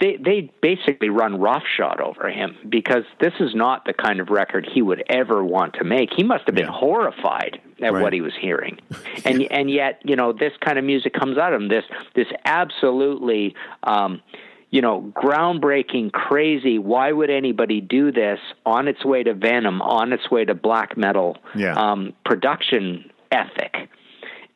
[0.00, 4.66] they they basically run roughshod over him because this is not the kind of record
[4.72, 6.08] he would ever want to make.
[6.16, 6.72] He must have been Yeah.
[6.72, 8.02] horrified at Right.
[8.02, 8.78] what he was hearing,
[9.26, 11.68] and and yet you know this kind of music comes out of him.
[11.68, 13.54] This this absolutely.
[13.84, 14.22] Um,
[14.70, 16.78] you know, groundbreaking, crazy.
[16.78, 20.96] Why would anybody do this on its way to Venom, on its way to black
[20.96, 21.74] metal Yeah.
[21.74, 23.88] um, production ethic?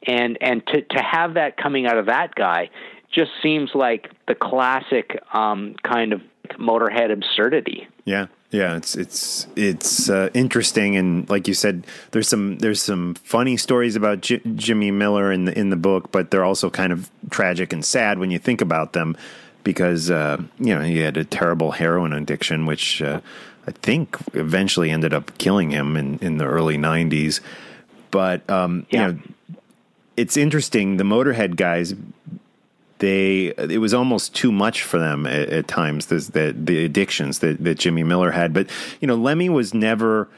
[0.07, 2.68] and and to to have that coming out of that guy
[3.11, 6.20] just seems like the classic um, kind of
[6.59, 7.88] motorhead absurdity.
[8.05, 13.14] Yeah, yeah, it's it's it's uh, interesting, and like you said, there's some there's some
[13.14, 16.92] funny stories about J- Jimmy Miller in the in the book, but they're also kind
[16.92, 19.16] of tragic and sad when you think about them,
[19.64, 23.20] because uh, you know he had a terrible heroin addiction, which uh,
[23.66, 27.40] I think eventually ended up killing him in in the early '90s.
[28.11, 29.09] But um, Yeah.
[29.09, 29.18] you know,
[30.16, 30.98] it's interesting.
[30.98, 31.94] The Motorhead guys
[32.98, 37.40] they it was almost too much for them at, at times the, the the addictions
[37.40, 40.29] that, that Jimmy Miller had but you know Lemmy was never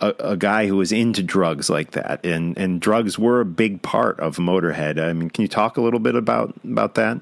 [0.00, 3.82] a, a guy who was into drugs like that and and drugs were a big
[3.82, 7.20] part of Motorhead I mean can you talk a little bit about about that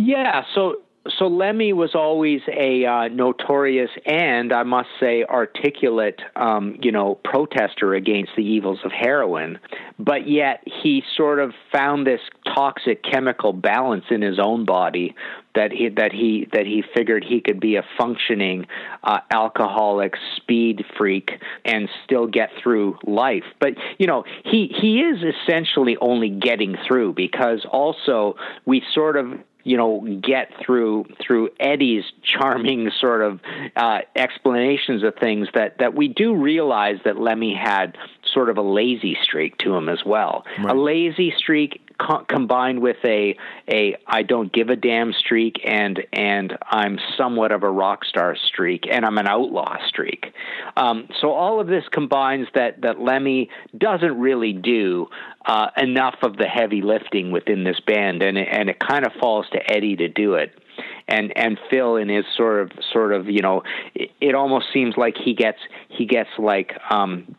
[0.00, 0.76] Yeah, so
[1.18, 7.16] so Lemmy was always a uh, notorious and I must say articulate, um, you know,
[7.24, 9.58] protester against the evils of heroin,
[9.98, 15.14] but yet he sort of found this toxic chemical balance in his own body
[15.54, 18.66] that he that he that he figured he could be a functioning
[19.02, 21.32] uh, alcoholic speed freak
[21.64, 23.44] and still get through life.
[23.58, 29.40] But you know, he he is essentially only getting through because also we sort of
[29.64, 33.40] you know get through through Eddie's charming sort of
[33.76, 37.96] uh, explanations of things that that we do realize that Lemmy had
[38.32, 40.44] sort of a lazy streak to him as well.
[40.70, 43.36] A lazy streak co- combined with a
[43.68, 48.36] a I don't give a damn streak and and I'm somewhat of a rock star
[48.36, 50.32] streak and I'm an outlaw streak.
[50.76, 55.08] Um, so all of this combines that that Lemmy doesn't really do
[55.44, 59.12] uh, enough of the heavy lifting within this band, and it, and it kind of
[59.20, 60.52] falls to Eddie to do it.
[61.08, 63.62] And and Phil in his sort of sort of you know,
[63.94, 67.36] it, it almost seems like he gets he gets like um,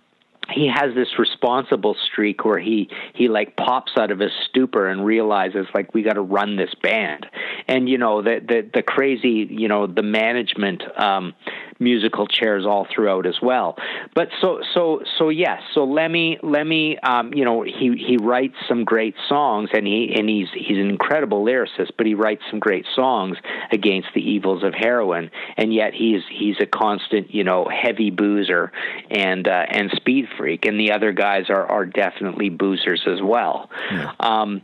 [0.50, 5.06] he has this responsible streak where he he like pops out of his stupor and
[5.06, 7.28] realizes like we got to run this band.
[7.68, 11.34] And you know the the the crazy you know the management um
[11.82, 13.76] musical chairs all throughout as well.
[14.14, 15.62] But so so so yes.
[15.74, 20.30] So Lemmy Lemmy um you know he he writes some great songs and he and
[20.30, 23.38] he's he's an incredible lyricist but he writes some great songs
[23.72, 25.32] against the evils of heroin.
[25.58, 28.72] And yet he's he's a constant you know heavy boozer
[29.10, 30.66] and uh, and speed freak.
[30.66, 33.70] And the other guys are are definitely boozers as well.
[34.20, 34.62] Um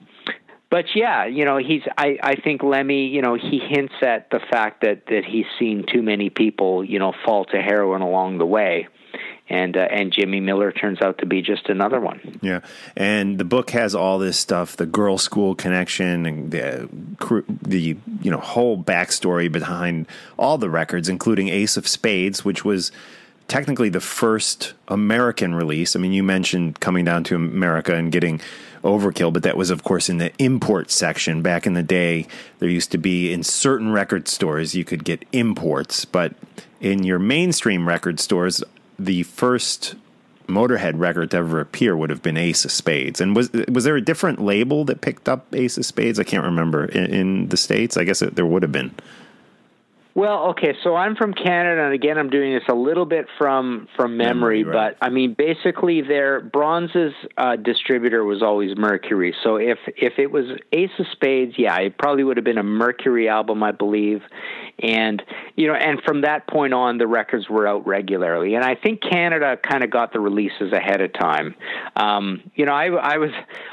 [0.69, 1.83] but yeah, you know, he's.
[1.97, 5.85] I, I think Lemmy, you know, he hints at the fact that that he's seen
[5.91, 8.89] too many people, you know, fall to heroin along the way,
[9.49, 12.39] and uh, and Jimmy Miller turns out to be just another one.
[12.41, 12.61] Yeah,
[12.97, 16.89] and the book has all this stuff: the Girlschool connection and the
[17.61, 20.05] the you know whole backstory behind
[20.37, 22.91] all the records, including Ace of Spades, which was
[23.47, 25.95] technically the first American release.
[25.95, 28.41] I mean, you mentioned coming down to America and getting
[28.83, 31.41] Overkill, but that was, of course, in the import section.
[31.41, 32.27] Back in the day,
[32.59, 36.33] there used to be in certain record stores you could get imports, but
[36.79, 38.63] in your mainstream record stores,
[38.99, 39.95] the first
[40.47, 43.19] Motorhead record to ever appear would have been Ace of Spades.
[43.19, 46.19] And was was there a different label that picked up Ace of Spades?
[46.19, 47.97] I can't remember in, in the states.
[47.97, 48.95] I guess it, there would have been.
[50.17, 53.87] Well, okay, so I'm from Canada, and again, I'm doing this a little bit from
[53.95, 54.97] from memory, Memory, right.
[54.99, 59.35] but I mean, basically, their Bronze's uh, distributor was always Mercury.
[59.43, 62.63] So if if it was Ace of Spades, yeah, it probably would have been a
[62.63, 64.23] Mercury album, I believe,
[64.79, 65.21] and
[65.55, 69.03] you know, and from that point on, the records were out regularly, and I think
[69.03, 71.53] Canada kind of got the releases ahead of time.
[71.95, 73.29] Um, you know, I I was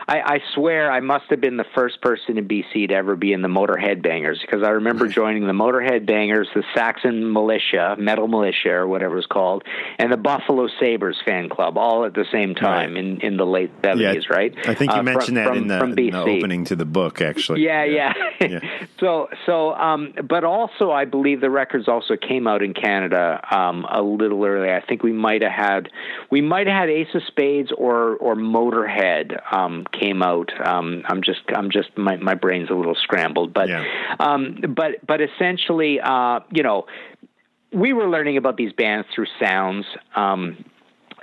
[0.07, 3.33] I, I swear I must have been the first person in BC to ever be
[3.33, 8.29] in the Motorhead Bangers because I remember joining the Motorhead Bangers the Saxon Militia, Metal
[8.29, 9.65] Militia, or whatever it's called,
[9.99, 13.05] and the Buffalo Sabres fan club, all at the same time right.
[13.05, 14.55] in, in the late seventies, yeah, right?
[14.69, 17.21] I think you uh, mentioned from, that in the, in the, opening to the book,
[17.21, 17.65] actually.
[17.65, 18.13] Yeah, yeah.
[18.41, 18.61] yeah.
[19.01, 23.87] so, so, um, but also, I believe the records also came out in Canada um,
[23.91, 24.71] a little early.
[24.71, 25.91] I think we might have had
[26.31, 30.51] we might have had Ace of Spades or or Motorhead um, came out.
[30.67, 33.85] Um, I'm just I'm just my my brain's a little scrambled, but yeah.
[34.19, 36.87] um, but but essentially, uh, you know,
[37.73, 39.87] we were learning about these bands through sounds.
[40.15, 40.65] Um,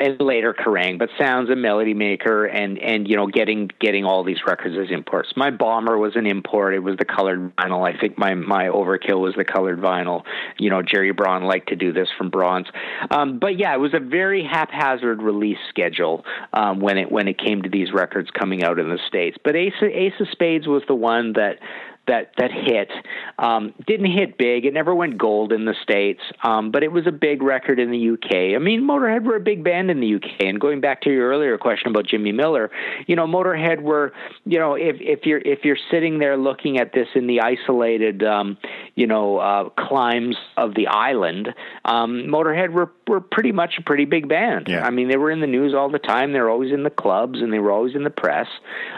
[0.01, 4.23] and later Kerrang, but Sounds a Melody Maker, and and you know getting getting all
[4.23, 5.33] these records as imports.
[5.35, 7.87] My Bomber was an import; it was the colored vinyl.
[7.87, 10.23] I think my my Overkill was the colored vinyl.
[10.57, 12.67] You know, Gerry Bron liked to do this from Bronze,
[13.11, 17.37] um, but yeah, it was a very haphazard release schedule um, when it when it
[17.37, 19.37] came to these records coming out in the states.
[19.43, 21.59] But Ace Ace of Spades was the one that
[22.07, 22.89] that that hit.
[23.37, 24.65] Um, didn't hit big.
[24.65, 27.91] It never went gold in the states, um, but it was a big record in
[27.91, 28.55] the UK.
[28.55, 30.41] I mean, Motorhead were a big band in the UK.
[30.41, 32.71] And going back to your earlier question about Jimmy Miller,
[33.07, 34.13] you know, Motorhead were,
[34.45, 38.23] you know, if if you're if you're sitting there looking at this in the isolated,
[38.23, 38.57] um,
[38.95, 41.49] you know, uh, climes of the island,
[41.85, 44.67] um, Motorhead were were pretty much a pretty big band.
[44.69, 44.85] Yeah.
[44.85, 46.31] I mean, they were in the news all the time.
[46.31, 48.47] They were always in the clubs and they were always in the press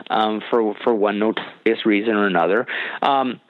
[0.10, 2.68] um, for for one notorious reason or another.
[3.02, 3.42] Um,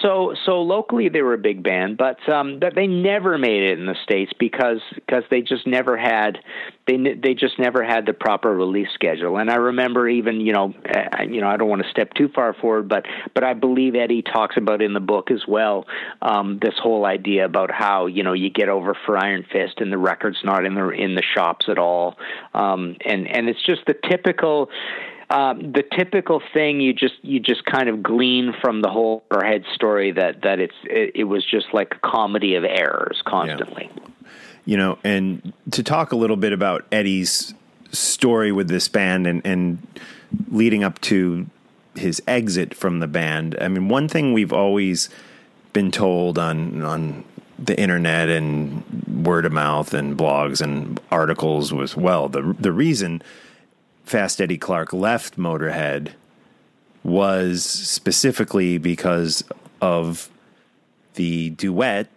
[0.00, 3.78] so so locally they were a big band, but um, but they never made it
[3.78, 6.38] in the states because because they just never had
[6.86, 9.38] they they just never had the proper release schedule.
[9.38, 12.28] And I remember even you know uh, you know I don't want to step too
[12.34, 13.04] far forward, but
[13.34, 15.86] but I believe Eddie talks about in the book as well
[16.22, 19.92] um, this whole idea about how you know you get over for Iron Fist and
[19.92, 22.16] the record's not in the in the shops at all,
[22.54, 24.70] um, and and it's just the typical
[25.34, 29.64] um, the typical thing you just you just kind of glean from the whole head
[29.74, 33.90] story that that it's it, it, was just like a comedy of errors constantly.
[33.92, 34.02] Yeah.
[34.64, 37.52] You know, and to talk a little bit about Eddie's
[37.90, 39.84] story with this band and and
[40.50, 41.46] leading up to
[41.96, 43.56] his exit from the band.
[43.60, 45.08] I mean, one thing we've always
[45.72, 47.24] been told on on
[47.58, 53.20] the internet and word of mouth and blogs and articles was well the the reason
[54.04, 56.12] Fast Eddie Clarke left Motorhead
[57.02, 59.44] was specifically because
[59.80, 60.30] of
[61.14, 62.08] the duet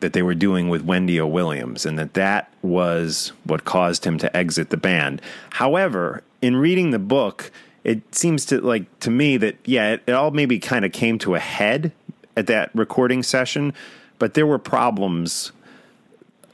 [0.00, 1.26] that they were doing with Wendy O.
[1.26, 5.20] Williams, and that that was what caused him to exit the band.
[5.50, 7.50] However, in reading the book,
[7.84, 11.18] it seems to like to me that yeah, it, it all maybe kind of came
[11.18, 11.92] to a head
[12.36, 13.74] at that recording session,
[14.18, 15.52] but there were problems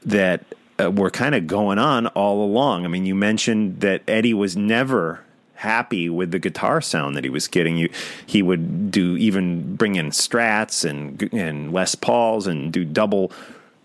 [0.03, 0.43] that
[0.79, 2.85] uh, were kind of going on all along.
[2.85, 5.21] I mean, you mentioned that Eddie was never
[5.55, 7.77] happy with the guitar sound that he was getting.
[7.77, 7.89] You,
[8.25, 13.31] he would do even bring in Strats and and Les Pauls and do double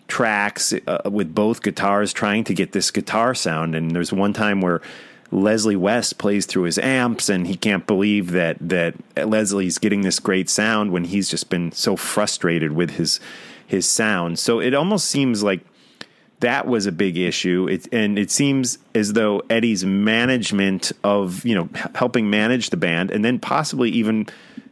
[0.08, 3.74] tracks uh, with both guitars, trying to get this guitar sound.
[3.74, 4.82] And there's one time where
[5.30, 10.18] Leslie West plays through his amps, and he can't believe that that Leslie's getting this
[10.18, 13.20] great sound when he's just been so frustrated with his
[13.66, 14.38] his sound.
[14.40, 15.60] So it almost seems like
[16.40, 17.68] that was a big issue.
[17.70, 23.10] It, and it seems as though Eddie's management of, you know, helping manage the band
[23.10, 24.26] and then possibly even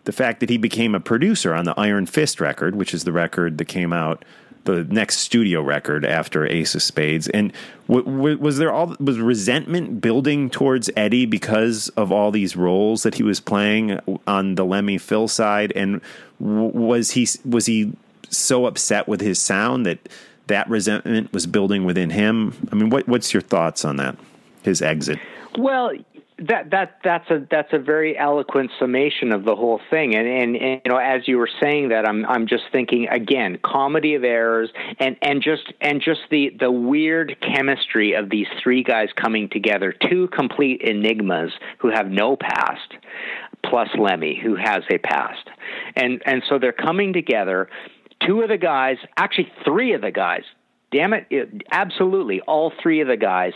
[0.04, 3.12] the fact that he became a producer on the Iron Fist record, which is the
[3.12, 4.24] record that came out
[4.64, 7.28] the next studio record after Ace of Spades.
[7.28, 7.52] And
[7.88, 13.02] w- w- was there all was resentment building towards Eddie because of all these roles
[13.02, 15.72] that he was playing on the Lemmy Phil side?
[15.74, 16.00] And
[16.40, 17.92] w- was he was he
[18.28, 20.06] so upset with his sound that
[20.48, 22.54] that resentment was building within him.
[22.72, 24.16] I mean, what, what's your thoughts on that?
[24.62, 25.18] His exit.
[25.56, 25.92] Well,
[26.40, 30.56] that that that's a that's a very eloquent summation of the whole thing and, and
[30.56, 34.22] and you know as you were saying that i'm i'm just thinking again comedy of
[34.22, 34.70] errors
[35.00, 39.92] and and just and just the the weird chemistry of these three guys coming together
[40.08, 42.94] two complete enigmas who have no past
[43.64, 45.48] plus lemmy who has a past
[45.96, 47.68] and and so they're coming together
[48.26, 50.42] two of the guys, actually three of the guys,
[50.92, 53.52] damn it, it, absolutely all three of the guys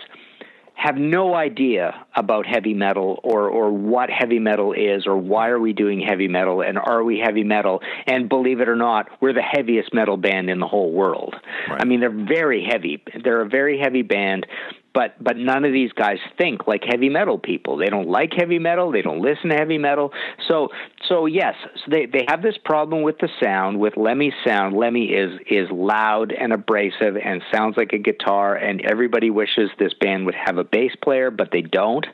[0.74, 5.60] have no idea about heavy metal or or what heavy metal is or why are
[5.60, 7.80] we doing heavy metal and are we heavy metal?
[8.06, 11.36] And believe it or not we're the heaviest metal band in the whole world.
[11.68, 11.80] Right.
[11.80, 14.46] i mean they're very heavy they're a very heavy band
[14.94, 17.76] but but none of these guys think like heavy metal people.
[17.76, 18.92] They don't like heavy metal.
[18.92, 20.12] They don't listen to heavy metal.
[20.48, 20.68] So
[21.08, 24.76] so yes, so they they have this problem with the sound with Lemmy's sound.
[24.76, 28.54] Lemmy is is loud and abrasive and sounds like a guitar.
[28.54, 32.06] And everybody wishes this band would have a bass player, but they don't.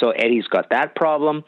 [0.00, 1.44] So Eddie's got that problem.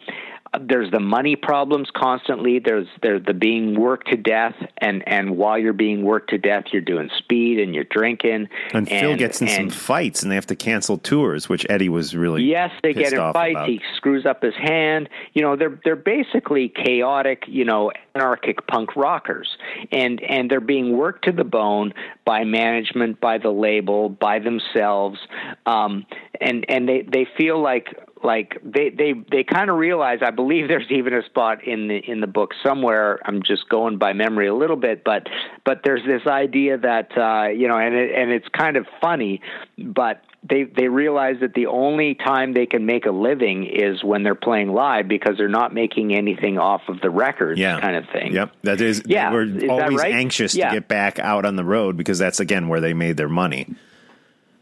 [0.58, 2.58] There's the money problems constantly.
[2.58, 6.64] There's there's the being worked to death, and and while you're being worked to death,
[6.72, 8.48] you're doing speed and you're drinking.
[8.74, 12.16] And, Phil gets in some fights, and they have to cancel tours, which Eddie was
[12.16, 13.52] really yes, they get in fights.
[13.52, 13.68] about.
[13.68, 15.08] He screws up his hand.
[15.34, 17.44] You know, they're they're basically chaotic.
[17.46, 19.56] You know, anarchic punk rockers,
[19.92, 21.94] and and they're being worked to the bone
[22.24, 25.18] by management, by the label, by themselves,
[25.66, 26.06] um,
[26.40, 30.68] and and they they feel like like they they they kind of realize i believe
[30.68, 34.46] there's even a spot in the in the book somewhere i'm just going by memory
[34.48, 35.26] a little bit but
[35.64, 39.40] but there's this idea that uh you know and it, and it's kind of funny
[39.78, 44.22] but they they realize that the only time they can make a living is when
[44.22, 47.78] they're playing live because they're not making anything off of the records yeah.
[47.80, 49.02] kind of thing Yep, that is.
[49.04, 50.14] Yeah, we're is always right?
[50.14, 50.68] anxious Yeah.
[50.70, 53.66] to get back out on the road because that's again where they made their money.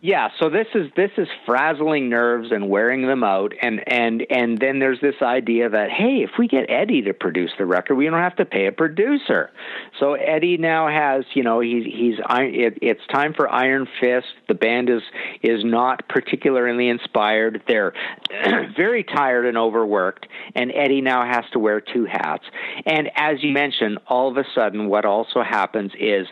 [0.00, 4.56] Yeah, so this is this is frazzling nerves and wearing them out, and and and
[4.56, 8.04] then there's this idea that hey, if we get Eddie to produce the record, we
[8.04, 9.50] don't have to pay a producer.
[9.98, 14.28] So Eddie now has, you know, he's he's it, it's time for Iron Fist.
[14.46, 15.02] The band is
[15.42, 17.64] is not particularly inspired.
[17.66, 17.92] They're
[18.76, 22.44] very tired and overworked, and Eddie now has to wear two hats.
[22.86, 26.28] And as you mentioned, all of a sudden, what also happens is.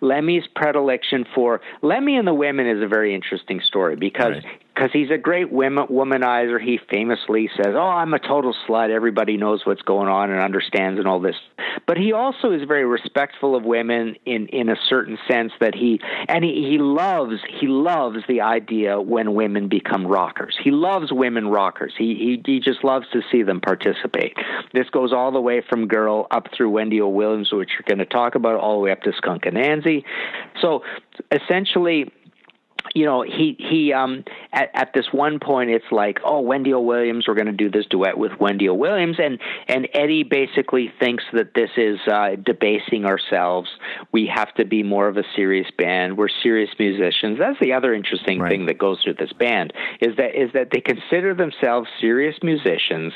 [0.00, 4.44] Lemmy's predilection for Lemmy and the Women is a very interesting story because Right.
[4.76, 6.60] Because he's a great womanizer.
[6.60, 8.90] He famously says, "Oh, I'm a total slut.
[8.90, 11.36] Everybody knows what's going on and understands and all this."
[11.86, 16.00] But he also is very respectful of women in in a certain sense that he
[16.28, 20.56] and he, he loves he loves the idea when women become rockers.
[20.62, 21.94] He loves women rockers.
[21.96, 24.36] He he he just loves to see them participate.
[24.74, 27.08] This goes all the way from Girl up through Wendy O.
[27.08, 30.04] Williams, which you're going to talk about, all the way up to Skunk and Nancy.
[30.60, 30.82] So
[31.30, 32.12] essentially
[32.94, 36.80] you know, he he um at, at this one point it's like, oh, Wendy O.
[36.80, 38.74] Williams, we're going to do this duet with Wendy O.
[38.74, 43.68] Williams, and and Eddie basically thinks that this is uh, debasing ourselves.
[44.12, 46.16] We have to be more of a serious band.
[46.16, 47.38] We're serious musicians.
[47.38, 48.50] That's the other interesting Right.
[48.50, 53.12] thing that goes through this band is that is that they consider themselves serious musicians,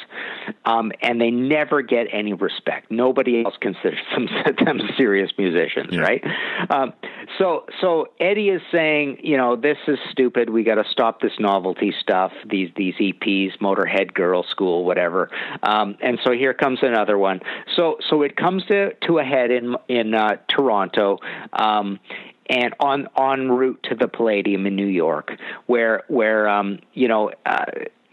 [0.64, 2.90] um, and they never get any respect.
[2.90, 4.28] Nobody else considers them,
[4.64, 6.00] them serious musicians, Yeah.
[6.00, 6.24] right?
[6.70, 6.92] Um,
[7.38, 10.50] so so Eddie is saying, you know, this is stupid.
[10.50, 12.32] We got to stop this novelty stuff.
[12.46, 15.30] These these EPs, Motorhead, Girlschool, whatever.
[15.62, 17.40] Um, and so here comes another one.
[17.76, 21.18] So so it comes to to a head in in uh, Toronto.
[21.52, 22.00] Um,
[22.48, 25.32] and on en route to the Palladium in New York,
[25.66, 27.64] where where um, you know uh,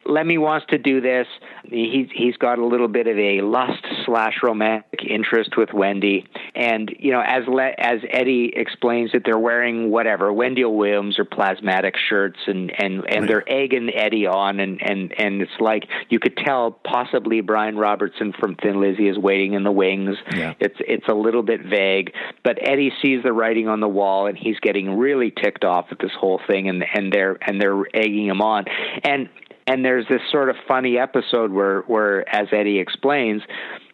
[0.07, 1.27] Lemmy wants to do this.
[1.65, 6.93] He's he's got a little bit of a lust slash romantic interest with Wendy, and
[6.97, 11.95] you know as Le- as Eddie explains that they're wearing whatever Wendy Williams or plasmatic
[11.97, 16.37] shirts, and and and they're egging Eddie on, and and and it's like you could
[16.37, 20.17] tell possibly Brian Robertson from Thin Lizzy is waiting in the wings.
[20.33, 20.53] Yeah.
[20.59, 24.37] It's it's a little bit vague, but Eddie sees the writing on the wall, and
[24.37, 28.27] he's getting really ticked off at this whole thing, and and they're and they're egging
[28.27, 28.65] him on,
[29.03, 29.29] and
[29.67, 33.41] and there's this sort of funny episode where where as Eddie explains.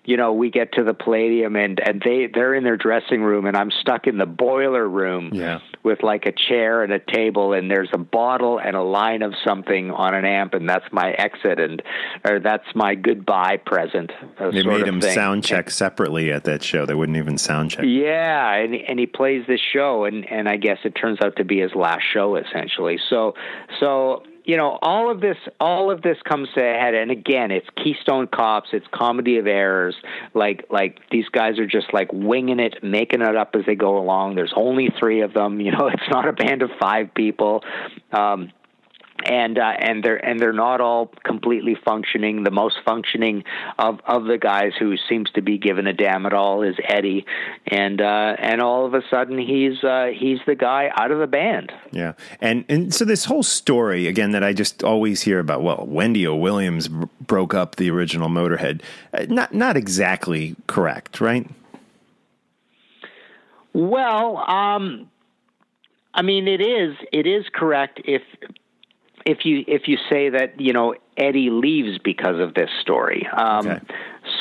[0.06, 3.46] You know, we get to the Palladium and, and they, they're in their dressing room
[3.46, 5.60] and I'm stuck in the boiler room Yeah.
[5.82, 9.34] with like a chair and a table and there's a bottle and a line of
[9.48, 11.82] something on an amp and that's my exit and
[12.28, 14.12] or that's my goodbye present.
[14.52, 15.14] They made him thing.
[15.16, 16.86] sound check separately at that show.
[16.86, 17.86] They wouldn't even sound check.
[17.88, 21.46] Yeah, and and he plays this show, and and I guess it turns out to
[21.46, 23.00] be his last show essentially.
[23.10, 23.36] So
[23.80, 27.52] so you know all of this all of this comes to a head, and again,
[27.52, 29.96] it's Keystone Cops, it's comedy of errors.
[30.34, 33.98] Like like these guys are just like winging it, making it up as they go
[33.98, 34.36] along.
[34.36, 35.60] There's only three of them.
[35.60, 37.64] You know, it's not a band of five people.
[38.12, 38.52] Um,
[39.26, 42.44] and uh, and they're and they're not all completely functioning.
[42.44, 43.44] The most functioning
[43.80, 47.26] of of the guys who seems to be given a damn at all is Eddie,
[47.68, 51.28] and uh, and all of a sudden he's uh, he's the guy out of the
[51.28, 51.72] band.
[51.92, 55.64] Yeah, and and so this whole story again that I just always hear about.
[55.64, 56.36] Well, Wendy O.
[56.36, 58.82] Williams b- broke up the original Motorhead.
[59.14, 61.50] Uh, not not exactly correct, right?
[63.74, 65.10] Well, um,
[66.14, 68.22] I mean, it is it is correct if
[69.26, 73.28] if you if you say that you know Eddie leaves because of this story.
[73.36, 73.80] Um, Okay.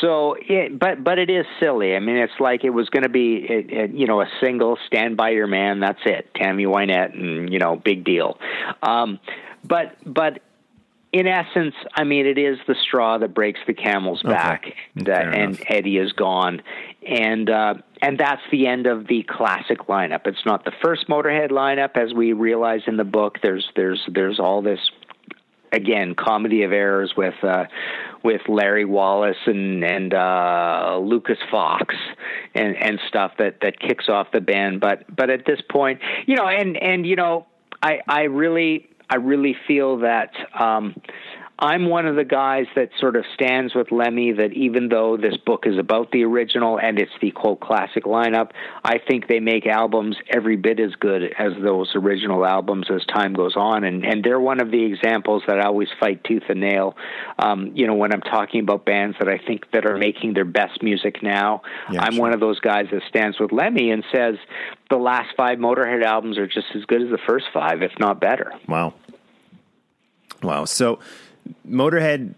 [0.00, 1.96] So, it, but but it is silly.
[1.96, 4.78] I mean, it's like it was going to be it, it, you know a single
[4.86, 8.38] "Stand by Your Man." That's it, Tammy Wynette, and you know, big deal.
[8.80, 9.18] Um,
[9.64, 10.40] but but
[11.12, 15.12] in essence, I mean, it is the straw that breaks the camel's back, and, uh,
[15.12, 15.62] and.
[15.66, 16.62] Eddie is gone,
[17.06, 20.26] and uh, and that's the end of the classic lineup.
[20.26, 23.38] It's not the first Motorhead lineup, as we realize in the book.
[23.42, 24.80] There's there's there's all this
[25.72, 27.64] again comedy of errors with uh,
[28.22, 31.94] with Larry Wallis and and uh, Lucas Fox
[32.54, 34.80] and and stuff that that kicks off the band.
[34.80, 37.46] But but at this point, you know, and and you know,
[37.82, 40.32] I I really I really feel that.
[40.58, 40.94] Um,
[41.62, 45.36] I'm one of the guys that sort of stands with Lemmy that even though this
[45.36, 48.50] book is about the original and it's the quote classic lineup,
[48.84, 53.32] I think they make albums every bit as good as those original albums as time
[53.32, 53.84] goes on.
[53.84, 56.96] And, and they're one of the examples that I always fight tooth and nail.
[57.38, 60.44] Um, you know, when I'm talking about bands that I think that are making their
[60.44, 62.22] best music now, Yeah, I'm sure.
[62.22, 64.34] one of those guys that stands with Lemmy and says
[64.90, 68.20] the last five Motorhead albums are just as good as the first five, if not
[68.20, 68.52] better.
[68.66, 68.94] Wow.
[70.42, 70.64] Wow.
[70.64, 70.98] So
[71.68, 72.34] Motorhead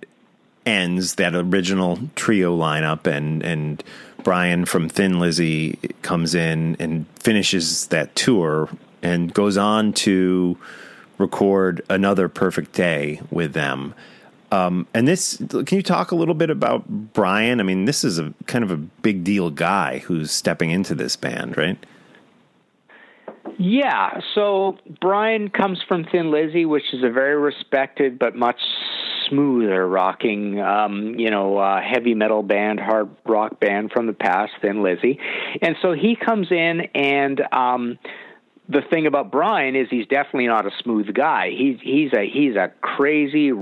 [0.66, 3.84] ends that original trio lineup and and
[4.22, 8.70] Brian from Thin Lizzy comes in and finishes that tour
[9.02, 10.56] and goes on to
[11.18, 13.94] record another perfect day with them.
[14.50, 17.60] Um, and this, can you talk a little bit about Brian?
[17.60, 21.16] I mean, this is a kind of a big deal guy who's stepping into this
[21.16, 21.78] band, right?
[23.58, 28.58] Yeah, so Brian comes from Thin Lizzy, which is a very respected but much
[29.28, 34.52] smoother rocking, um, you know, uh, heavy metal band, hard rock band from the past,
[34.60, 35.18] Thin Lizzy,
[35.62, 37.40] and so he comes in and.
[37.52, 37.98] Um,
[38.66, 41.50] the thing about Brian is he's definitely not a smooth guy.
[41.50, 43.52] He's he's a he's a crazy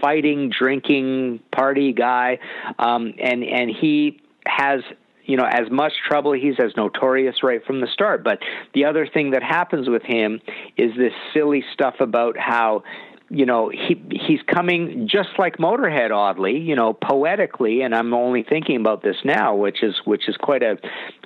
[0.00, 2.40] fighting, drinking, party guy,
[2.76, 4.80] um, and and he has
[5.24, 6.32] you know as much trouble.
[6.32, 8.24] He's as notorious right from the start.
[8.24, 8.38] But
[8.74, 10.40] the other thing that happens with him
[10.76, 12.82] is this silly stuff about how
[13.30, 18.42] you know he he's coming just like Motorhead oddly you know poetically and I'm only
[18.42, 20.76] thinking about this now which is which is quite a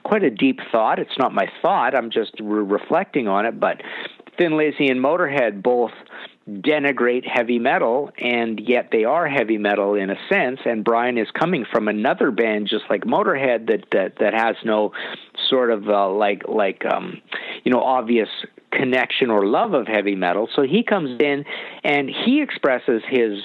[0.05, 3.81] quite a deep thought it's not my thought I'm just re- reflecting on it but
[4.37, 5.93] Thin Lizzy and Motorhead both
[6.49, 11.29] denigrate heavy metal and yet they are heavy metal in a sense and Brian is
[11.31, 14.93] coming from another band just like Motorhead that that that has no
[15.49, 17.23] sort of uh, like like um
[17.65, 18.29] you know obvious
[18.71, 20.49] connection or love of heavy metal.
[20.55, 21.45] So he comes in
[21.83, 23.39] and he expresses his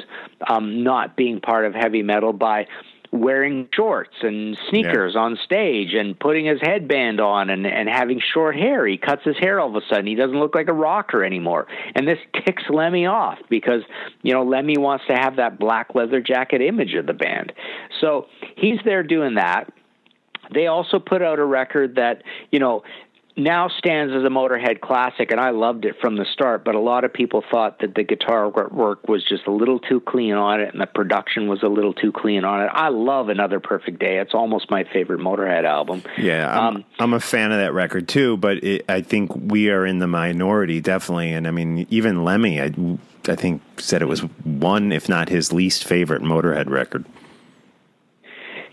[0.49, 2.67] um not being part of heavy metal by
[3.11, 8.55] wearing shorts and sneakers on stage and putting his headband on and, and having short
[8.55, 8.85] hair.
[8.85, 10.05] He cuts his hair all of a sudden.
[10.05, 11.67] He doesn't look like a rocker anymore.
[11.95, 13.81] And this ticks Lemmy off because,
[14.21, 17.51] you know, Lemmy wants to have that black leather jacket image of the band.
[17.99, 19.73] So he's there doing that.
[20.53, 22.83] They also put out a record that, you know,
[23.39, 26.63] now stands as a Motorhead classic, and I loved it from the start.
[26.63, 30.01] But a lot of people thought that the guitar work was just a little too
[30.01, 32.69] clean on it, and the production was a little too clean on it.
[32.73, 36.03] I love Another Perfect Day; it's almost my favorite Motorhead album.
[36.17, 39.69] Yeah, I'm, Um, I'm a fan of that record too, but it, I think we
[39.69, 41.33] are in the minority, definitely.
[41.33, 42.73] And I mean, even Lemmy, I,
[43.27, 47.05] I think, said it was one, if not his least favorite Motorhead record.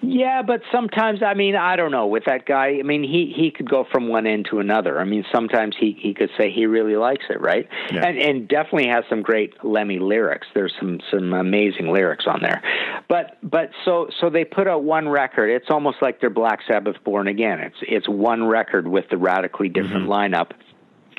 [0.02, 2.78] Yeah, but sometimes I mean I don't know with that guy.
[2.78, 5.00] I mean he he could go from one end to another.
[5.00, 7.68] I mean sometimes he he could say he really likes it, right?
[7.92, 8.06] Yeah.
[8.06, 10.46] And and definitely has some great Lemmy lyrics.
[10.54, 12.62] There's some some amazing lyrics on there.
[13.08, 15.48] But but so so they put out one record.
[15.50, 17.60] It's almost like they're Black Sabbath Born Again.
[17.60, 20.50] It's it's one record with the radically different lineup.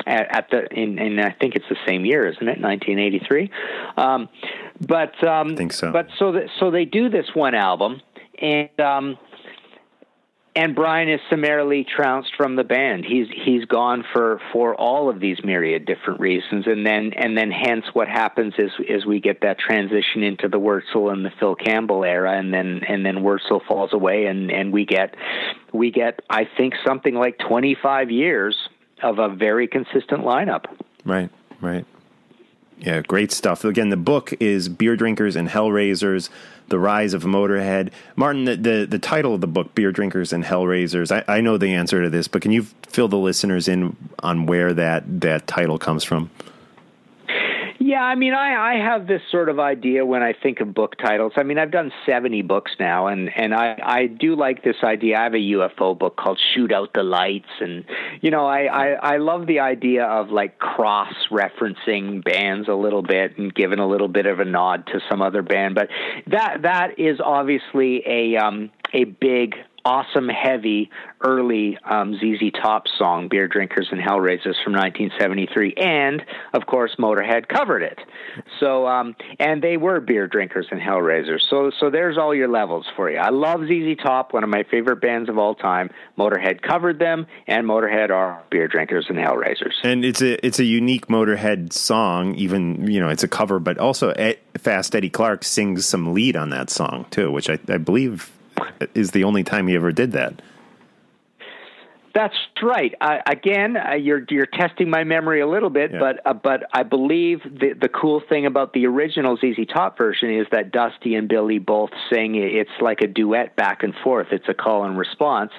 [0.05, 2.61] At, at the in, in I think it's the same year, isn't it?
[2.61, 3.49] 1983.
[3.97, 4.29] Um,
[4.79, 5.91] but um, I think so.
[5.91, 8.01] But so that so they do this one album,
[8.39, 9.17] and um,
[10.57, 13.05] and Brian is summarily trounced from the band.
[13.05, 17.51] He's he's gone for for all of these myriad different reasons, and then and then
[17.51, 21.53] hence what happens is is we get that transition into the Wurzel and the Phil
[21.53, 25.13] Campbell era, and then and then Wurzel falls away, and and we get
[25.73, 28.57] we get I think something like twenty five years
[29.03, 30.65] of a very consistent lineup.
[31.05, 31.29] Right,
[31.61, 31.85] right.
[32.79, 33.63] Yeah, great stuff.
[33.63, 36.29] Again, the book is Beer Drinkers and Hellraisers,
[36.67, 37.91] The Rise of Motorhead.
[38.15, 41.57] Martin, the, the, the title of the book, Beer Drinkers and Hellraisers, I, I know
[41.57, 45.47] the answer to this, but can you fill the listeners in on where that, that
[45.47, 46.29] title comes from?
[47.79, 50.97] Yeah, I mean, I, I have this sort of idea when I think of book
[50.97, 51.33] titles.
[51.35, 55.17] I mean, I've done 70 books now, and, and I, I do like this idea.
[55.19, 57.85] I have a UFO book called Shoot Out the Lights, and,
[58.21, 63.03] you know, I, I, I love the idea of like cross referencing bands a little
[63.03, 65.75] bit and giving a little bit of a nod to some other band.
[65.75, 65.89] But
[66.27, 69.55] that that is obviously a um, a big
[69.87, 70.89] awesome, heavy,
[71.21, 75.75] early um, ZZ Top song, Beer Drinkers and Hellraisers from 1973.
[75.77, 76.21] And,
[76.53, 77.97] of course, Motorhead covered it.
[78.59, 81.39] So, um, and they were Beer Drinkers and Hellraisers.
[81.49, 83.17] So, so there's all your levels for you.
[83.17, 85.89] I love ZZ Top, one of my favorite bands of all time.
[86.17, 89.75] Motorhead covered them, and Motorhead are Beer Drinkers and Hellraisers.
[89.83, 92.35] And it's a it's a unique Motorhead song.
[92.35, 94.13] Even you know it's a cover, but also
[94.57, 98.31] Fast Eddie Clarke sings some lead on that song too, which I, I believe
[98.93, 100.41] is the only time he ever did that.
[102.17, 102.95] That's right.
[102.99, 105.99] Uh, again, uh, you're you're testing my memory a little bit, yeah.
[105.99, 110.31] but uh, but I believe the the cool thing about the original ZZ Top version
[110.31, 112.33] is that Dusty and Billy both sing.
[112.33, 114.29] It's like a duet back and forth.
[114.31, 115.51] It's a call and response.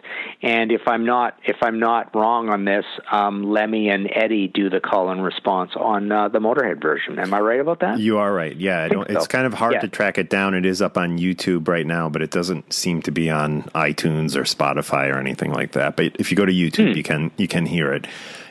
[0.42, 4.68] And if I'm not if I'm not wrong on this, um, Lemmy and Eddie do
[4.68, 7.20] the call and response on uh, the Motorhead version.
[7.20, 8.00] Am I right about that?
[8.00, 8.56] You are right.
[8.56, 9.06] Yeah, I don't.
[9.08, 9.16] So.
[9.16, 9.80] It's kind of hard yeah.
[9.82, 10.54] to track it down.
[10.54, 14.34] It is up on YouTube right now, but it doesn't seem to be on iTunes
[14.34, 15.94] or Spotify or anything like that.
[15.94, 16.96] But if you go to YouTube, hmm.
[16.96, 18.06] you can you can hear it.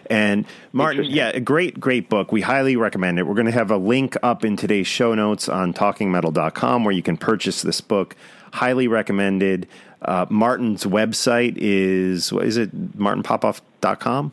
[0.10, 2.32] And Martin, yeah, a great, great book.
[2.32, 3.28] We highly recommend it.
[3.28, 7.04] We're going to have a link up in today's show notes on talkingmetal.com where you
[7.04, 8.16] can purchase this book.
[8.54, 9.68] Highly recommended.
[10.02, 14.32] Uh, Martin's website is, what is it, martinpopoff.com?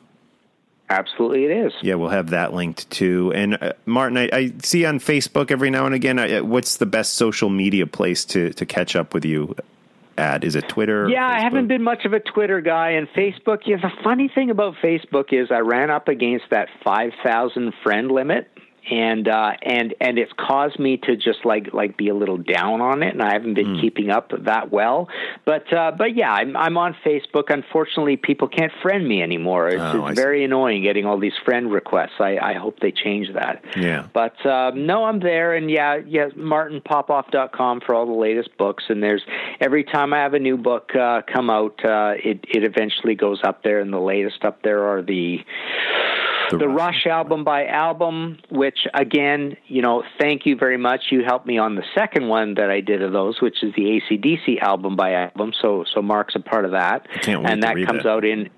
[0.91, 1.73] Absolutely, it is.
[1.83, 3.33] Yeah, we'll have that linked too.
[3.35, 6.19] And uh, Martin, I, I, see on Facebook every now and again.
[6.19, 9.57] Uh, what's the best social media place to to catch up with you
[10.19, 10.45] at?
[10.45, 11.09] Is it Twitter?
[11.09, 12.91] Yeah, I haven't been much of a Twitter guy.
[12.91, 17.73] And Facebook, yeah, the funny thing about Facebook is I ran up against that 5,000
[17.83, 18.49] friend limit
[18.91, 22.81] and uh, and and it's caused me to just like like be a little down
[22.81, 23.81] on it, and I haven't been mm.
[23.81, 25.09] keeping up that well.
[25.45, 27.45] But uh, but yeah, I'm I'm on Facebook.
[27.49, 29.69] Unfortunately, people can't friend me anymore.
[29.69, 30.45] It's, oh, it's very see.
[30.45, 32.21] annoying getting all these friend requests.
[32.21, 33.65] I, I hope they change that.
[33.77, 34.07] Yeah.
[34.13, 38.85] But uh, no, I'm there, and yeah, yeah, MartinPopoff.com for all the latest books.
[38.89, 39.23] And there's
[39.61, 43.41] every time I have a new book uh, come out, uh, it it eventually goes
[43.45, 45.39] up there, and the latest up there are the
[46.51, 46.85] the, the Rush.
[46.85, 51.05] Rush album by album, which again, you know, thank you very much.
[51.11, 54.01] You helped me on the second one that I did of those, which is the
[54.01, 55.53] ACDC album by album.
[55.61, 58.51] So, so Mark's a part of that, and that comes out in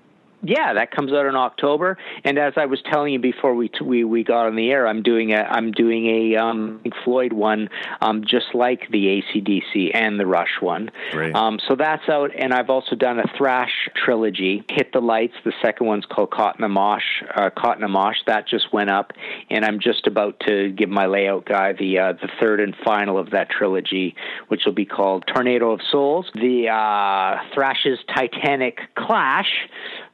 [0.43, 1.97] yeah, that comes out in October.
[2.23, 4.87] And as I was telling you before we t- we we got on the air,
[4.87, 7.69] I'm doing a I'm doing a um, Floyd one,
[8.01, 10.91] um, just like the ACDC and the Rush one.
[11.33, 14.63] Um, so that's out, and I've also done a thrash trilogy.
[14.69, 15.33] Hit the lights.
[15.43, 17.23] The second one's called Caught in a Mosh.
[17.35, 18.17] Uh, Caught in a Mosh.
[18.27, 19.13] That just went up,
[19.49, 23.17] and I'm just about to give my layout guy the uh, the third and final
[23.17, 24.15] of that trilogy,
[24.49, 26.29] which will be called Tornado of Souls.
[26.35, 29.67] The uh, Thrash's Titanic Clash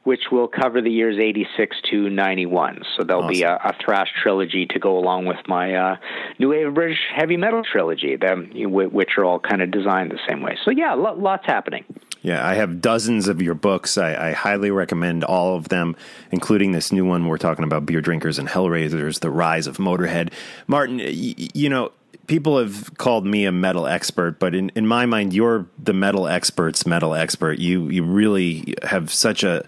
[0.04, 2.82] which will cover the years 86 to 91.
[2.96, 3.32] So there'll awesome.
[3.32, 5.96] be a, a, thrash trilogy to go along with my uh,
[6.38, 10.42] New Wave British heavy metal trilogy, them, which are all kind of designed the same
[10.42, 10.56] way.
[10.64, 11.84] So yeah, lots happening.
[12.22, 13.98] Yeah, I have dozens of your books.
[13.98, 15.94] I, I, highly recommend all of them,
[16.30, 20.32] including this new one we're talking about Beer Drinkers and Hellraisers, The Rise of Motorhead.
[20.66, 21.92] Martin, you know,
[22.26, 26.26] people have called me a metal expert, but in, in my mind, you're the metal
[26.26, 27.58] expert's metal expert.
[27.58, 29.64] You you really have such a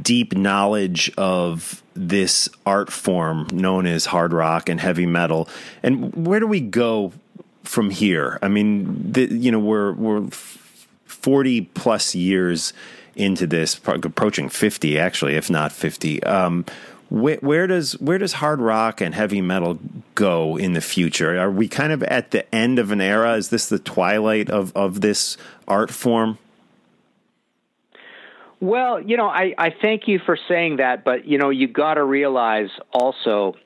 [0.00, 5.48] deep knowledge of this art form known as hard rock and heavy metal.
[5.82, 7.12] And where do we go
[7.64, 8.38] from here?
[8.42, 10.28] I mean, the, you know, we're we're
[11.04, 12.72] forty plus years
[13.14, 16.22] into this, approaching fifty actually, if not fifty.
[16.22, 16.64] Um,
[17.12, 19.78] where, where, does where does hard rock and heavy metal
[20.14, 21.38] go in the future?
[21.38, 23.34] Are we kind of at the end of an era?
[23.34, 25.36] Is this the twilight of of this
[25.68, 26.38] art form?
[28.60, 31.94] Well, you know, I, I thank you for saying that, but you know, you got
[31.94, 33.56] to realize also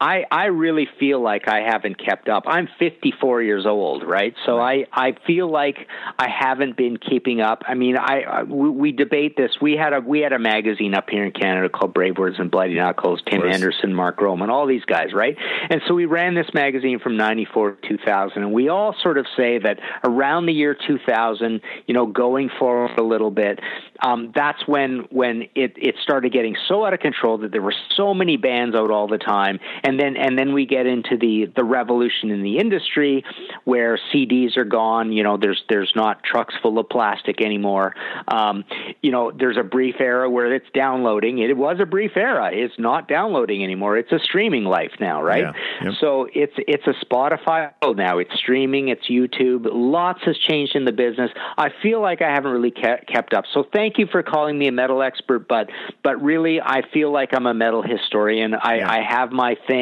[0.00, 2.44] I I really feel like I haven't kept up.
[2.46, 4.32] I'm 54 years old, right?
[4.46, 5.76] So I I feel like
[6.18, 7.62] I haven't been keeping up.
[7.66, 9.50] I mean, I, I we, we, debate this.
[9.60, 12.50] We had a we had a magazine up here in Canada called Brave Words and
[12.50, 13.22] Bloody Knuckles.
[13.28, 15.36] Tim Henderson, Mark Roman, all these guys, right?
[15.68, 19.26] And so we ran this magazine from 94 to 2000, and we all sort of
[19.36, 23.58] say that around the year 2000, you know, going forward a little bit,
[24.00, 27.74] um, that's when when it it started getting so out of control that there were
[27.96, 31.46] so many bands out all the time and then and then we get into the
[31.54, 33.24] the revolution in the industry
[33.64, 35.12] where CDs are gone.
[35.12, 37.94] You know, there's there's not trucks full of plastic anymore.
[38.26, 38.64] Um,
[39.02, 41.38] you know, there's a brief era where it's downloading.
[41.38, 42.50] It was a brief era.
[42.52, 43.96] It's not downloading anymore.
[43.96, 45.44] It's a streaming life now, right?
[45.44, 45.52] Yeah.
[45.84, 45.94] Yep.
[46.00, 48.18] So it's it's a Spotify now.
[48.18, 48.88] It's streaming.
[48.88, 49.68] It's YouTube.
[49.70, 51.30] Lots has changed in the business.
[51.56, 53.44] I feel like I haven't really kept, kept up.
[53.52, 55.70] So thank you for calling me a metal expert, but
[56.02, 58.54] but really I feel like I'm a metal historian.
[58.54, 58.90] I, yeah.
[58.90, 59.77] I have my thing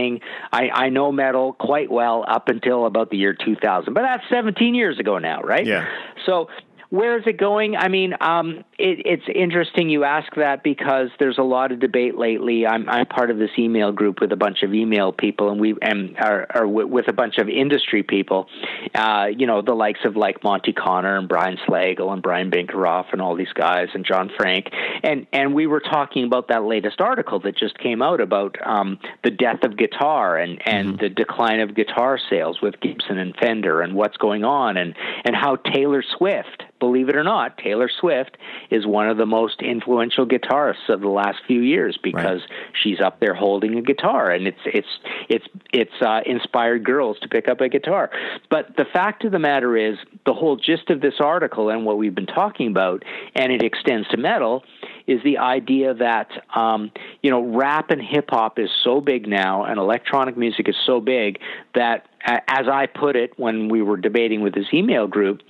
[0.52, 4.74] I, I know metal quite well up until about the year 2000, but that's 17
[4.74, 5.66] years ago now, right?
[5.66, 5.86] Yeah.
[6.24, 6.48] So
[6.90, 7.76] where is it going?
[7.76, 12.16] I mean, um, it, it's interesting you ask that because there's a lot of debate
[12.16, 12.66] lately.
[12.66, 15.74] I'm, I'm part of this email group with a bunch of email people, and we
[15.82, 18.48] and are, are with a bunch of industry people.
[18.94, 23.06] Uh, you know, the likes of like Monte Conner and Brian Slagel and Brian Binkeroff
[23.12, 24.68] and all these guys and John Frank,
[25.02, 28.98] and and we were talking about that latest article that just came out about um,
[29.24, 31.02] the death of guitar and and mm-hmm.
[31.02, 35.34] the decline of guitar sales with Gibson and Fender and what's going on and and
[35.34, 38.36] how Taylor Swift believe it or not, Taylor Swift
[38.70, 42.72] is one of the most influential guitarists of the last few years because right.
[42.82, 44.88] she's up there holding a guitar, and it's it's
[45.28, 48.10] it's it's uh, inspired girls to pick up a guitar.
[48.50, 51.98] But the fact of the matter is, the whole gist of this article and what
[51.98, 53.04] we've been talking about,
[53.34, 54.64] and it extends to metal,
[55.06, 56.90] is the idea that um,
[57.22, 61.00] you know rap and hip hop is so big now, and electronic music is so
[61.00, 61.38] big
[61.74, 65.42] that, as I put it when we were debating with this email group,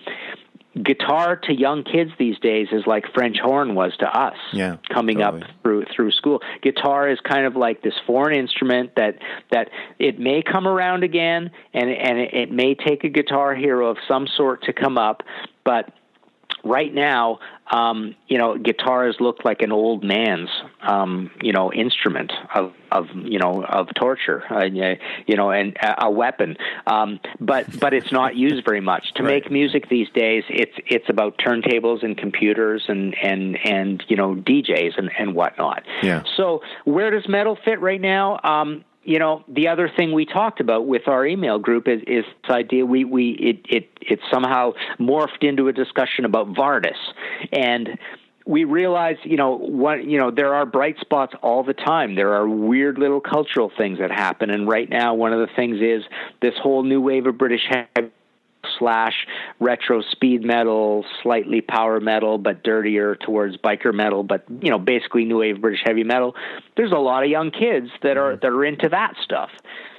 [0.82, 4.36] guitar to young kids these days is like French horn was to us.
[4.52, 5.42] Yeah, coming totally.
[5.42, 9.18] up through through school, guitar is kind of like this foreign instrument that
[9.50, 13.96] that it may come around again, and and it may take a guitar hero of
[14.06, 15.22] some sort to come up,
[15.64, 15.92] but
[16.64, 17.38] right now,
[17.70, 20.50] um, you know, guitars look like an old man's,
[20.82, 26.10] um, you know, instrument of, of, you know, of torture, uh, you know, and a
[26.10, 26.56] weapon.
[26.86, 29.12] Um, but, but it's not used very much.
[29.14, 29.42] To right.
[29.42, 34.34] make music these days, it's, it's about turntables and computers and, and, and, you know,
[34.34, 35.82] DJs and, and whatnot.
[36.02, 36.22] Yeah.
[36.36, 38.38] So where does metal fit right now?
[39.06, 42.50] You know, the other thing we talked about with our email group is, is this
[42.50, 46.98] idea we, we it, it it somehow morphed into a discussion about Vardis.
[47.52, 47.98] And
[48.46, 52.16] we realize, you know, what you know, there are bright spots all the time.
[52.16, 55.78] There are weird little cultural things that happen, and right now, one of the things
[55.80, 56.02] is
[56.42, 58.10] this whole new wave of British heavy
[58.78, 59.26] slash
[59.60, 65.24] retro speed metal, slightly power metal, but dirtier towards biker metal, but you know, basically
[65.24, 66.34] new wave British heavy metal.
[66.76, 69.50] There's a lot of young kids that are that are into that stuff.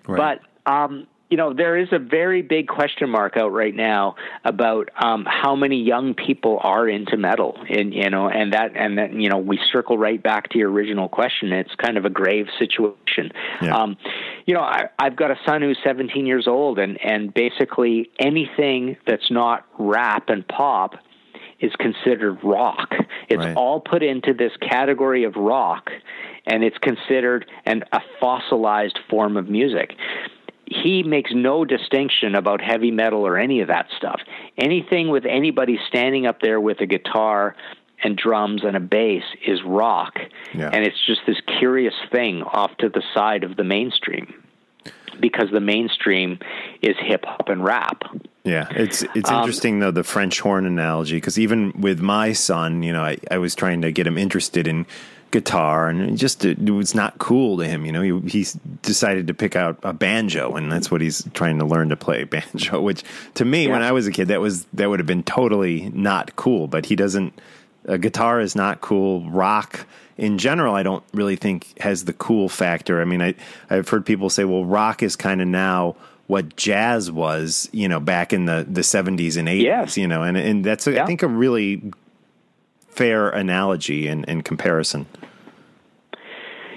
[0.07, 0.39] Right.
[0.65, 4.15] But um, you know, there is a very big question mark out right now
[4.45, 8.97] about um, how many young people are into metal, and you know, and that, and
[8.97, 11.51] that, you know, we circle right back to your original question.
[11.51, 13.31] It's kind of a grave situation.
[13.61, 13.75] Yeah.
[13.75, 13.97] Um,
[14.45, 18.95] you know, I, I've got a son who's 17 years old, and and basically anything
[19.05, 20.93] that's not rap and pop
[21.59, 22.93] is considered rock.
[23.29, 23.57] It's right.
[23.57, 25.89] all put into this category of rock,
[26.45, 29.91] and it's considered an, a fossilized form of music
[30.69, 34.19] he makes no distinction about heavy metal or any of that stuff.
[34.57, 37.55] Anything with anybody standing up there with a guitar
[38.03, 40.19] and drums and a bass is rock.
[40.53, 40.69] Yeah.
[40.71, 44.33] And it's just this curious thing off to the side of the mainstream
[45.19, 46.39] because the mainstream
[46.81, 48.03] is hip hop and rap.
[48.43, 52.81] Yeah, it's it's um, interesting though the French horn analogy because even with my son,
[52.81, 54.85] you know, I, I was trying to get him interested in
[55.31, 58.45] guitar and just it was not cool to him you know he, he
[58.81, 62.23] decided to pick out a banjo and that's what he's trying to learn to play
[62.25, 63.03] banjo which
[63.33, 63.71] to me yeah.
[63.71, 66.85] when i was a kid that was that would have been totally not cool but
[66.85, 67.33] he doesn't
[67.85, 69.85] a guitar is not cool rock
[70.17, 73.35] in general i don't really think has the cool factor i mean i
[73.69, 75.95] i've heard people say well rock is kind of now
[76.27, 79.87] what jazz was you know back in the the 70s and 80s yeah.
[79.95, 81.03] you know and and that's yeah.
[81.03, 81.91] i think a really
[82.97, 85.05] fair analogy and, and comparison.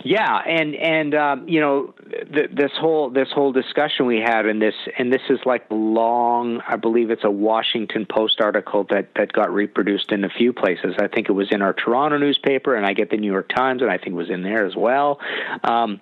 [0.03, 1.95] Yeah, and and um, you know
[2.33, 6.61] th- this whole this whole discussion we had, and this and this is like long.
[6.67, 10.95] I believe it's a Washington Post article that that got reproduced in a few places.
[10.99, 13.83] I think it was in our Toronto newspaper, and I get the New York Times,
[13.83, 15.21] and I think it was in there as well.
[15.65, 16.01] Um,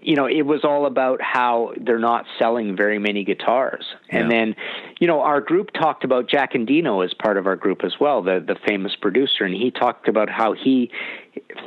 [0.00, 3.84] you know, it was all about how they're not selling very many guitars.
[4.10, 4.54] And then,
[5.00, 8.22] you know, our group talked about Jack Endino as part of our group as well,
[8.22, 10.90] the the famous producer, and he talked about how he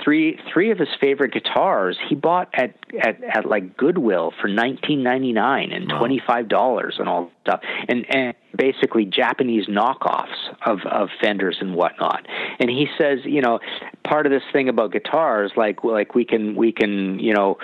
[0.03, 5.03] three three of his favorite guitars he bought at at, at like Goodwill for nineteen
[5.03, 7.61] ninety nine and twenty five dollars and all stuff.
[7.87, 10.35] And and basically Japanese knockoffs
[10.65, 12.25] of, of Fenders and whatnot.
[12.59, 13.59] And he says, you know,
[14.03, 17.57] part of this thing about guitars, like like we can we can you know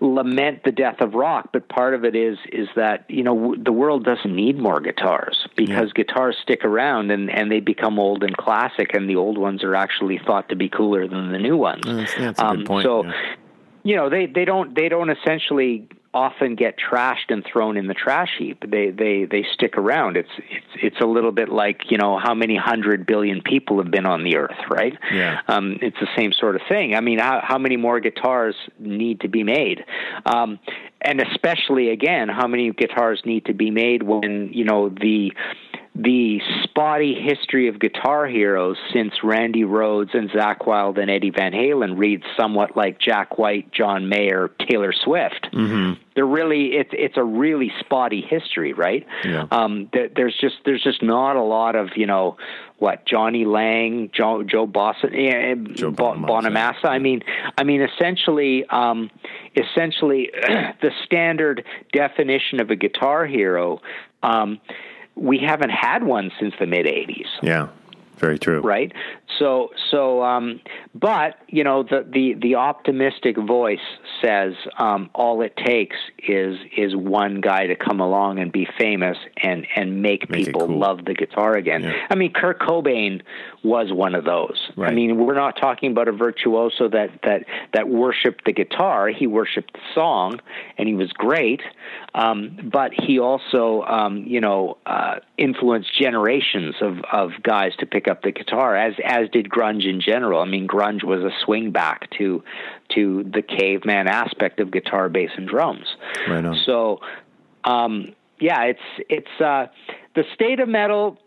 [0.00, 3.72] lament the death of rock, but part of it is is that you know the
[3.72, 6.04] world doesn't need more guitars because yeah.
[6.04, 9.74] guitars stick around and and they become old and classic, and the old ones are
[9.74, 11.82] actually thought to be cooler than the new ones.
[11.84, 12.84] That's, that's a um, good point.
[12.84, 13.04] So.
[13.04, 13.12] Yeah.
[13.86, 17.94] You know they they don't they don't essentially often get trashed and thrown in the
[17.94, 18.62] trash heap.
[18.66, 20.16] They they they stick around.
[20.16, 23.90] It's it's it's a little bit like you know how many hundred billion people have
[23.90, 24.96] been on the earth, right?
[25.12, 25.40] Yeah.
[25.48, 26.94] Um, it's the same sort of thing.
[26.94, 29.84] I mean, how how many more guitars need to be made?
[30.24, 30.60] Um,
[31.00, 35.32] and especially again, how many guitars need to be made when you know the
[35.96, 41.52] the spotty history of guitar heroes since Randy Rhoads and Zakk Wylde and Eddie Van
[41.52, 45.48] Halen reads somewhat like Jack White, John Mayer, Taylor Swift.
[45.52, 46.00] Mm-hmm.
[46.16, 49.06] They're really it's it's a really spotty history, right?
[49.24, 49.46] Yeah.
[49.52, 52.38] Um, there, there's just there's just not a lot of you know
[52.78, 56.26] what Jonny Lang, Joe Joe Boston, eh, Joe Bo- Bonamassa.
[56.26, 56.84] Bonamassa.
[56.86, 57.22] I mean,
[57.56, 59.10] I mean, essentially, um,
[59.56, 60.30] essentially,
[60.82, 63.80] the standard definition of a guitar hero.
[64.24, 64.60] Um,
[65.16, 67.68] we haven't had one since the mid '80s Yeah,
[68.16, 68.60] very true.
[68.60, 68.92] right?
[69.38, 70.60] So, so, um,
[70.94, 73.78] but you know, the the the optimistic voice
[74.22, 79.16] says um, all it takes is is one guy to come along and be famous
[79.42, 80.78] and and make, Make people cool.
[80.78, 81.82] love the guitar again.
[81.82, 81.92] Yeah.
[82.10, 83.22] I mean, Kurt Cobain
[83.62, 84.70] was one of those.
[84.78, 89.08] I mean, we're not talking about a virtuoso that that that worshipped the guitar.
[89.08, 90.40] He worshipped the song,
[90.78, 91.62] and he was great.
[92.14, 98.06] Um, but he also, um, you know, uh, influenced generations of, of guys to pick
[98.06, 100.40] up the guitar, as as did grunge in general.
[100.40, 102.42] I mean, grunge was a swing back to
[102.94, 105.86] to the caveman aspect of guitar, bass, and drums.
[106.28, 106.56] Right on.
[106.64, 107.00] So,
[107.64, 109.66] um, yeah, it's it's uh,
[110.14, 111.18] the state of metal.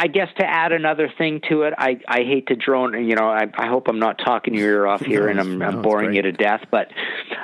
[0.00, 3.06] I guess to add another thing to it, I, I hate to drone.
[3.06, 5.62] You know, I, I hope I'm not talking your ear off here, No, and I'm,
[5.62, 6.62] I'm boring you to death.
[6.70, 6.88] But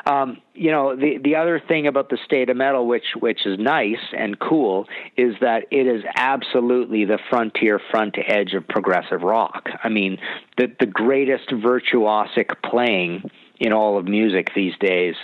[0.06, 3.58] um, you know, the the other thing about the state of metal, which which is
[3.58, 4.86] nice and cool,
[5.18, 9.68] is that it is absolutely the frontier, front edge of progressive rock.
[9.84, 10.16] I mean,
[10.56, 13.30] the the greatest virtuosic playing
[13.60, 15.14] in all of music these days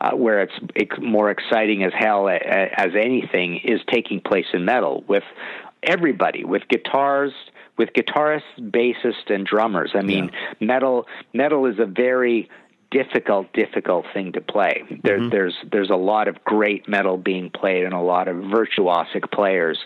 [0.00, 4.64] uh, where it's, it's more exciting as hell a- as anything is taking place in
[4.64, 5.24] metal with
[5.82, 7.32] everybody with guitars
[7.78, 9.92] with guitarists bassists and drummers.
[9.94, 12.48] I mean metal metal is a very
[12.90, 14.82] difficult difficult thing to play.
[15.02, 19.30] There, there's there's a lot of great metal being played and a lot of virtuosic
[19.32, 19.78] players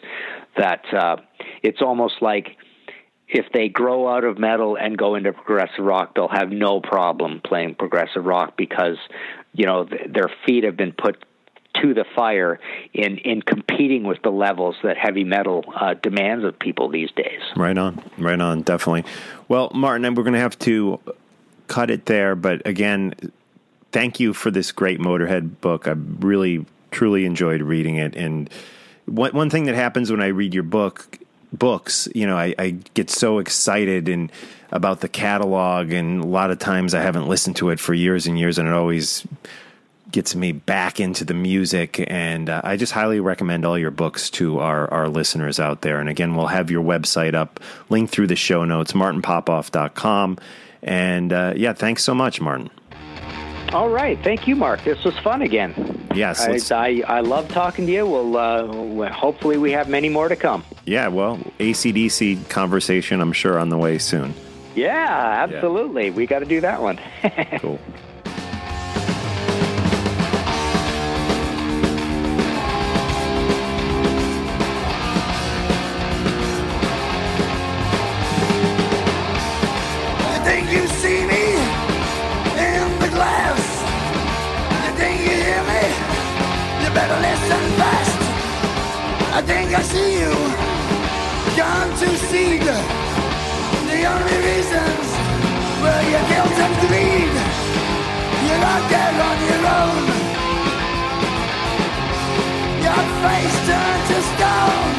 [0.57, 1.17] that uh,
[1.63, 2.57] it's almost like
[3.29, 7.41] if they grow out of metal and go into progressive rock, they'll have no problem
[7.45, 8.97] playing progressive rock because
[9.53, 11.25] you know th- their feet have been put
[11.83, 12.61] to the fire
[12.93, 17.41] in in competing with the levels that heavy metal uh, demands of people these days.
[17.57, 19.05] Right on, right on, definitely.
[19.49, 21.01] Well, Martin, we're going to have to
[21.67, 22.35] cut it there.
[22.35, 23.15] But again,
[23.93, 25.87] thank you for this great Motorhead book.
[25.87, 28.17] I really, truly enjoyed reading it.
[28.17, 28.51] And
[29.07, 31.19] one one thing that happens when I read your book,
[31.53, 34.31] books, you know, I, I get so excited and
[34.71, 38.27] about the catalog, and a lot of times I haven't listened to it for years
[38.27, 39.25] and years, and it always
[40.15, 44.31] gets me back into the music and uh, i just highly recommend all your books
[44.31, 47.59] to our, our listeners out there and again we'll have your website up
[47.91, 50.39] link through the show notes martinpopoff.com
[50.85, 52.71] and uh, yeah thanks so much martin
[53.73, 54.85] All right, thank you, Mark.
[54.85, 55.73] This was fun again.
[56.15, 58.07] Yes, I, I, I love talking to you.
[58.07, 60.63] We'll uh, hopefully we have many more to come.
[60.85, 64.33] yeah well acdc conversation i'm sure on the way soon
[64.77, 66.11] Yeah, absolutely.
[66.11, 66.99] We got to do that one.
[67.61, 67.79] cool
[89.49, 90.33] think I see you.
[91.57, 92.63] Gone to seed.
[93.91, 95.07] The only reasons
[95.83, 97.35] were your guilt and greed.
[98.45, 100.03] You're out there on your own.
[102.85, 104.95] Your face turned to stone.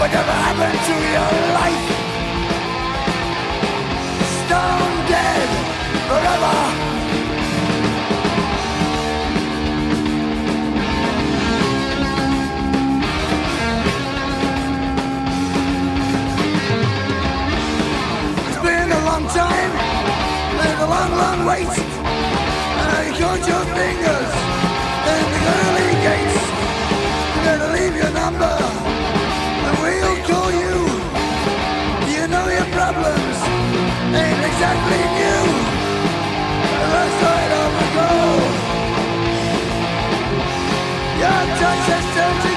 [0.00, 2.02] Whatever happened to your life?
[4.52, 5.48] stone dead
[6.08, 7.01] forever.
[19.34, 19.72] Time,
[20.60, 21.64] been a long, long wait.
[21.64, 24.32] And you count your fingers
[25.12, 26.42] in the early gates.
[27.32, 28.54] You better leave your number,
[29.66, 30.76] and we'll call you.
[32.12, 33.38] You know your problems
[34.12, 35.44] ain't exactly new.
[36.80, 38.40] The left side of the goal.
[41.22, 42.51] Your touch has turned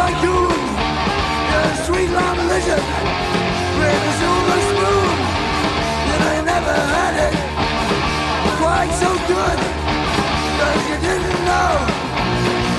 [0.00, 0.60] tycoon.
[1.50, 2.86] You're a sweet long lizard
[3.78, 5.16] with a silver spoon.
[6.08, 7.34] You know you never had it
[8.60, 9.58] quite so good.
[10.58, 11.72] Cause you didn't know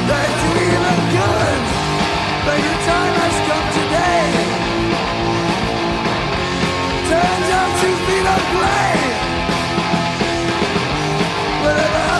[0.09, 1.61] that you even could.
[2.45, 4.30] But your time has come today.
[7.09, 8.93] Turns out you feel a play.
[11.63, 12.11] Whatever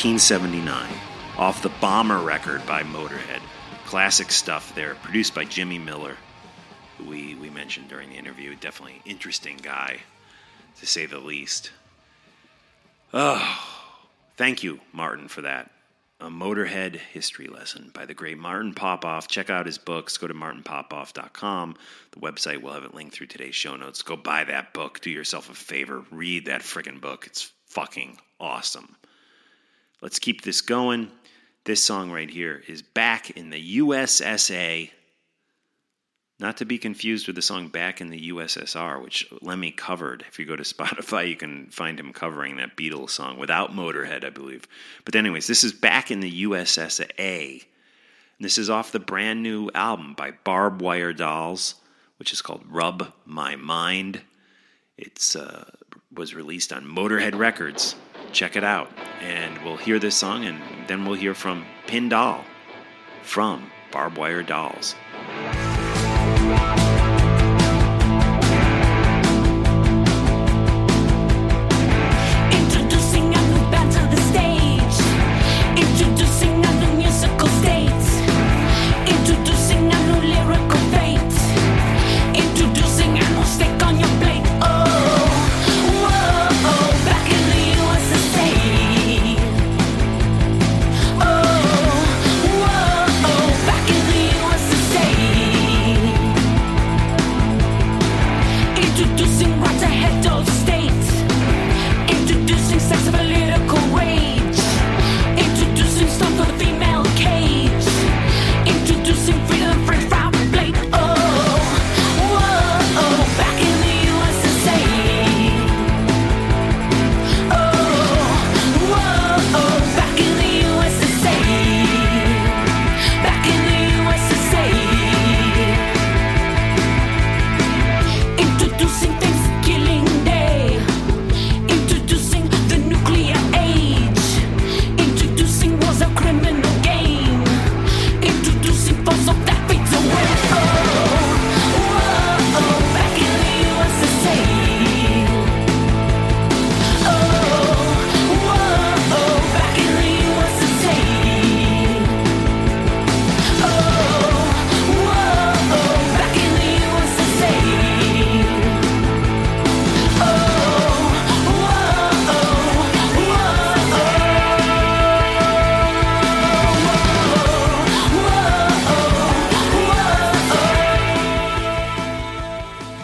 [0.00, 0.88] 1979,
[1.36, 3.42] off the Bomber record by Motorhead.
[3.84, 6.16] Classic stuff there, produced by Jimmy Miller,
[6.96, 8.56] who we, we mentioned during the interview.
[8.56, 9.98] Definitely interesting guy,
[10.78, 11.72] to say the least.
[13.12, 13.62] Oh,
[14.38, 15.70] thank you, Martin, for that.
[16.18, 19.28] A Motorhead history lesson by the great Martin Popoff.
[19.28, 20.16] Check out his books.
[20.16, 21.76] Go to martinpopoff.com.
[22.12, 24.00] The website will have it linked through today's show notes.
[24.00, 25.00] Go buy that book.
[25.00, 26.06] Do yourself a favor.
[26.10, 27.26] Read that friggin' book.
[27.26, 28.96] It's fucking awesome.
[30.02, 31.10] Let's keep this going.
[31.64, 34.90] This song right here is Back in the USSA.
[36.38, 40.24] Not to be confused with the song Back in the USSR, which Lemmy covered.
[40.26, 44.24] If you go to Spotify, you can find him covering that Beatles song without Motorhead,
[44.24, 44.66] I believe.
[45.04, 47.64] But, anyways, this is Back in the USSA.
[48.40, 51.74] This is off the brand new album by Barb Wire Dolls,
[52.18, 54.22] which is called Rub My Mind.
[54.96, 55.70] It's uh,
[56.10, 57.96] was released on Motorhead Records.
[58.32, 58.88] Check it out,
[59.20, 62.44] and we'll hear this song, and then we'll hear from Pyn Doll
[63.22, 64.94] from Barb Wire Dolls.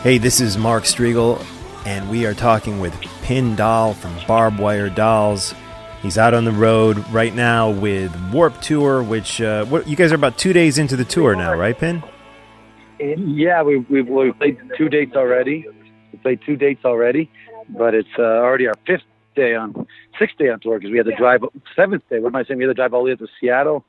[0.06, 1.44] Hey, this is Mark Strigl,
[1.84, 2.92] and we are talking with
[3.24, 5.52] Pyn Doll from Barbed Wire Dolls.
[6.00, 10.12] He's out on the road right now with Warped Tour, which uh, what, you guys
[10.12, 12.08] are about two days into the tour now, right, Pyn?
[13.00, 15.66] Yeah, we we've, we played two dates already.
[16.12, 17.28] We played two dates already,
[17.68, 19.02] but it's uh, already our fifth
[19.34, 19.88] day on
[20.20, 21.40] sixth day on tour because we had to drive
[21.74, 22.20] seventh day.
[22.20, 22.58] What am I saying?
[22.58, 23.84] We had to drive all the way to Seattle.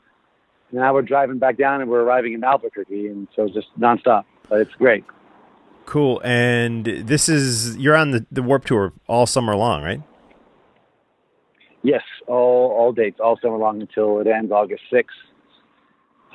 [0.72, 4.24] Now we're driving back down and we're arriving in Albuquerque, and so it's just nonstop.
[4.50, 5.04] But it's great.
[5.88, 6.22] Cool.
[6.26, 10.02] And this is you're on the the Warped Tour all summer long, right?
[11.82, 15.16] Yes, all all dates, all summer long until it ends August sixth.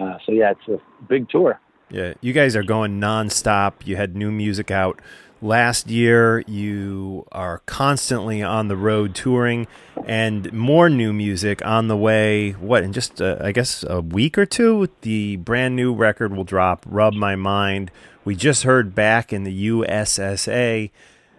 [0.01, 1.61] Uh, so yeah, it's a big tour.
[1.91, 3.74] Yeah, you guys are going nonstop.
[3.85, 5.03] You had new music out
[5.43, 6.43] last year.
[6.47, 9.66] You are constantly on the road touring,
[10.07, 12.53] and more new music on the way.
[12.53, 16.45] What in just uh, I guess a week or two, the brand new record will
[16.45, 16.87] drop.
[16.89, 17.91] Rub my mind.
[18.24, 20.90] We just heard back in the USSA.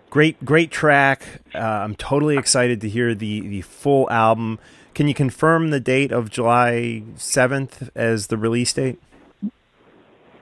[0.10, 1.24] Great, great track.
[1.56, 4.60] Uh, I'm totally excited to hear the the full album.
[4.94, 9.00] Can you confirm the date of July 7th as the release date?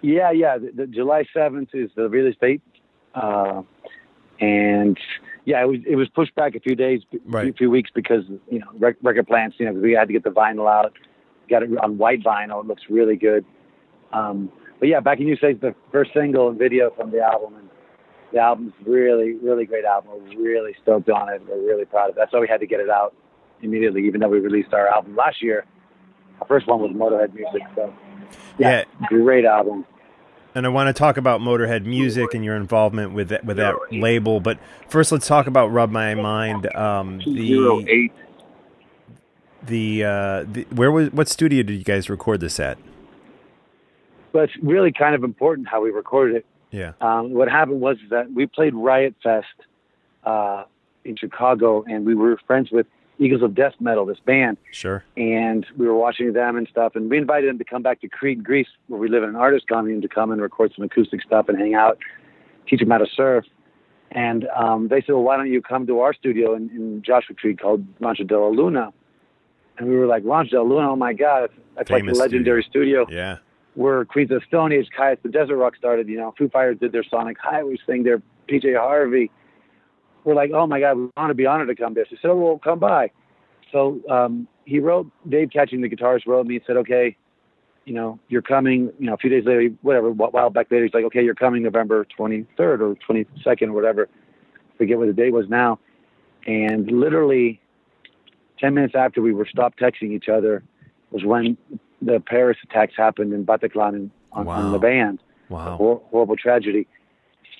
[0.01, 0.57] Yeah, yeah.
[0.57, 2.61] The, the July seventh is the release date,
[3.13, 3.61] uh,
[4.39, 4.97] and
[5.45, 7.49] yeah, it was it was pushed back a few days, Right.
[7.49, 9.57] a few weeks because you know rec- record plants.
[9.59, 10.93] You know, we had to get the vinyl out.
[11.51, 12.61] Got it on white vinyl.
[12.63, 13.45] It looks really good.
[14.11, 14.51] Um,
[14.81, 17.69] but yeah, back in you say the first single and video from the album, and
[18.33, 20.11] the album's really, really great album.
[20.27, 21.39] We're really stoked on it.
[21.47, 22.19] We're really proud of it.
[22.19, 23.13] That's why we had to get it out
[23.61, 25.65] immediately, even though we released our album last year.
[26.41, 27.93] Our first one was Motorhead Music, so
[28.57, 28.85] Yeah.
[29.07, 29.85] great album.
[30.55, 33.75] And I want to talk about Motorhead Music and your involvement with that, with that
[33.91, 34.39] label.
[34.39, 34.57] But
[34.89, 36.75] first, let's talk about Rub My Mind.
[36.75, 38.11] Um, the eight.
[39.67, 42.79] the, uh, the where was what studio did you guys record this at?
[44.31, 46.45] But it's really kind of important how we recorded it.
[46.71, 46.93] Yeah.
[47.01, 49.45] Um, what happened was that we played Riot Fest
[50.23, 50.63] uh,
[51.03, 52.87] in Chicago, and we were friends with
[53.19, 55.03] Eagles of Death Metal, this band, Sure.
[55.17, 56.95] and we were watching them and stuff.
[56.95, 59.35] And we invited them to come back to Crete, Greece, where we live in an
[59.35, 61.99] artist commune, to come and record some acoustic stuff and hang out,
[62.67, 63.45] teach them how to surf.
[64.11, 67.35] And um, they said, "Well, why don't you come to our studio in, in Joshua
[67.35, 68.91] Tree called Rancho de la Luna?"
[69.77, 70.91] And we were like, "Rancho de la Luna?
[70.91, 73.37] Oh my God, that's, that's like Famous a legendary studio." Yeah.
[73.76, 76.07] Where Queens of Stone Age, Kyuss the Desert Rock started.
[76.10, 78.03] You know, Foo Fighters did their Sonic Highway thing.
[78.03, 79.31] Their PJ Harvey.
[80.23, 82.10] We're like, oh my God, we want to be honored to come to this.
[82.10, 83.11] He said, oh, well, come by.
[83.72, 87.15] So um, he wrote, Dave Catching, the guitarist, wrote me and said, okay,
[87.85, 88.91] you know, you're coming.
[88.99, 91.34] You know, a few days later, whatever, a while back later, he's like, okay, you're
[91.34, 94.10] coming November 23rd or 22nd or whatever.
[94.77, 95.80] Forget what the date was now.
[96.45, 97.60] And literally,
[98.60, 100.64] 10 minutes after we were stopped texting each other
[101.11, 101.57] was when
[102.01, 105.19] the Paris attacks happened in Bataclan and on, on the band.
[105.49, 105.77] Wow.
[105.77, 106.87] Hor- horrible tragedy.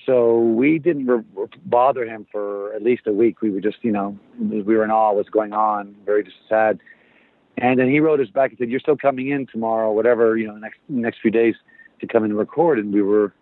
[0.06, 3.40] So we didn't re- re- bother him for at least a week.
[3.40, 6.36] We were just, you know, we were in awe of what's going on, very just
[6.48, 6.80] sad.
[7.58, 10.46] And then he wrote us back and said, "You're still coming in tomorrow, whatever, you
[10.46, 11.54] know, the next next few days
[12.00, 13.32] to come and record." And we were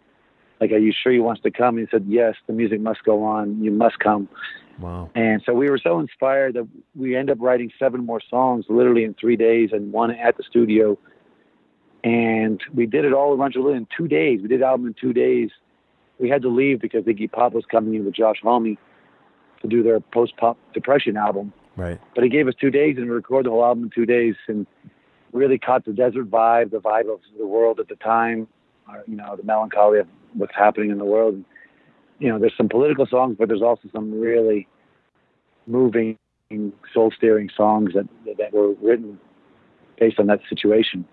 [0.61, 3.05] like, "Are you sure he wants to come?" And he said, "Yes, the music must
[3.05, 3.63] go on.
[3.63, 4.29] You must come."
[4.81, 5.11] Wow.
[5.15, 9.05] And so we were so inspired that we ended up writing seven more songs literally
[9.05, 10.99] in three days and one at the studio.
[12.03, 14.41] And we did it all around in two days.
[14.41, 15.51] We did the album in two days.
[16.19, 18.77] We had to leave because Iggy Pop was coming in with Josh Homme
[19.61, 21.53] to do their post pop depression album.
[21.77, 22.01] Right.
[22.15, 24.35] But he gave us two days and we recorded the whole album in two days
[24.49, 24.67] and
[25.33, 28.49] really caught the desert vibe, the vibe of the world at the time,
[28.89, 31.43] uh, you know, the melancholy of what's happening in the world.
[32.19, 34.69] You know, there's some political songs, but there's also some really
[35.67, 36.19] moving,
[36.93, 38.09] soul stirring songs that
[38.39, 39.19] that were written
[39.99, 41.05] based on that situation,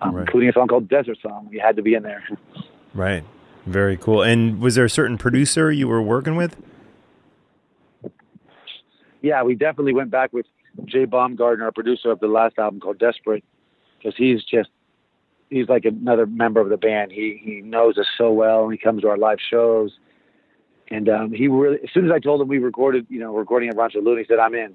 [0.00, 0.22] um, Right.
[0.22, 1.48] including a song called Desert Song.
[1.50, 2.22] You had to be in there.
[2.94, 3.24] Right.
[3.66, 4.22] Very cool.
[4.22, 6.56] And was there a certain producer you were working with?
[9.22, 10.44] yeah, we definitely went back with
[10.84, 13.42] Jay Baumgartner, our producer of the last album called Desperate,
[13.98, 14.68] because he's just
[15.50, 17.12] he's like another member of the band.
[17.12, 19.92] He he knows us so well, and he comes to our live shows.
[20.90, 23.70] And um, he really, as soon as I told him we recorded, you know, recording
[23.70, 24.74] at Rancho Luna, he said, "I'm in."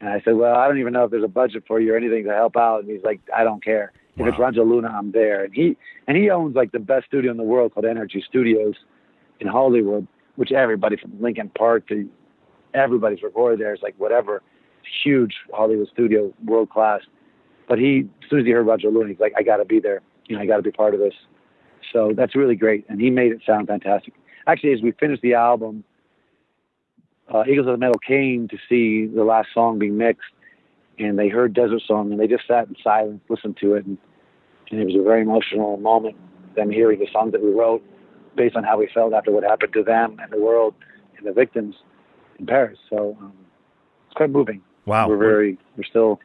[0.00, 1.96] And I said, "Well, I don't even know if there's a budget for you or
[1.96, 3.92] anything to help out." And he's like, "I don't care.
[4.16, 4.38] If it's.
[4.38, 5.76] Rancho Luna, I'm there." And he
[6.08, 8.74] and he owns like the best studio in the world called NRG Studios
[9.40, 10.06] in Hollywood,
[10.36, 12.08] which everybody from Linkin Park to
[12.74, 13.72] everybody's recorded there.
[13.72, 14.42] It's like whatever,
[15.04, 17.00] huge Hollywood studio, world class.
[17.68, 19.80] But he, as soon as he heard Rancho Luna, he's like, I got to be
[19.80, 20.00] there.
[20.26, 21.14] You know, I got to be part of this.
[21.92, 24.14] So that's really great, and he made it sound fantastic.
[24.46, 25.84] Actually, as we finished the album,
[27.32, 30.30] uh, Eagles of Death Metal came to see the last song being mixed,
[30.98, 33.98] and they heard Desert Song, and they just sat in silence, listened to it, and,
[34.70, 36.16] and it was a very emotional moment.
[36.56, 37.82] Them hearing the songs that we wrote,
[38.34, 40.74] based on how we felt after what happened to them and the world
[41.18, 41.74] and the victims
[42.38, 42.78] in Paris.
[42.90, 43.32] So um,
[44.06, 44.62] it's quite moving.
[44.86, 45.08] Wow.
[45.08, 46.20] We're very, we're still,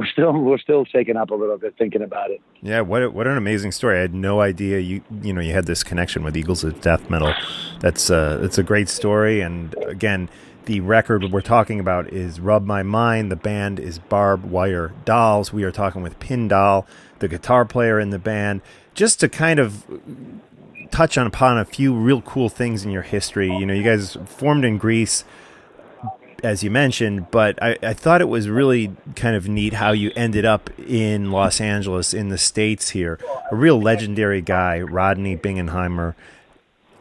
[0.00, 2.40] we're still, we're still shaken up a little bit thinking about it.
[2.62, 3.98] Yeah, what what an amazing story!
[3.98, 7.10] I had no idea you you know you had this connection with Eagles of Death
[7.10, 7.34] Metal.
[7.80, 10.30] That's uh, it's a great story, and again,
[10.64, 13.30] the record we're talking about is Rub My Mind.
[13.30, 15.52] The band is Barbed Wire Dolls.
[15.52, 16.86] We are talking with Pyn Doll,
[17.18, 18.62] the guitar player in the band,
[18.94, 19.84] just to kind of
[20.90, 23.54] touch on upon a few real cool things in your history.
[23.54, 25.24] You know, you guys formed in Greece,
[26.42, 30.10] as you mentioned, but I, I thought it was really kind of neat how you
[30.16, 33.18] ended up in Los Angeles in the States here.
[33.50, 36.14] A real legendary guy, Rodney Bingenheimer.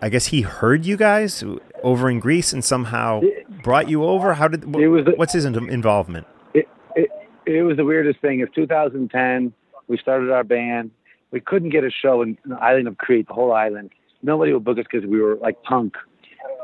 [0.02, 1.44] I guess he heard you guys
[1.84, 3.22] over in Greece and somehow
[3.64, 4.34] brought you over.
[4.36, 4.64] How did?
[4.76, 6.26] It was- what's his involvement?
[6.54, 7.10] it, it,
[7.46, 8.40] it was the weirdest thing.
[8.40, 9.54] It's 2010.
[9.88, 10.92] We started our band.
[11.32, 13.92] We couldn't get a show in the island of Crete, the whole island.
[14.24, 15.96] Nobody would book us because we were like punk.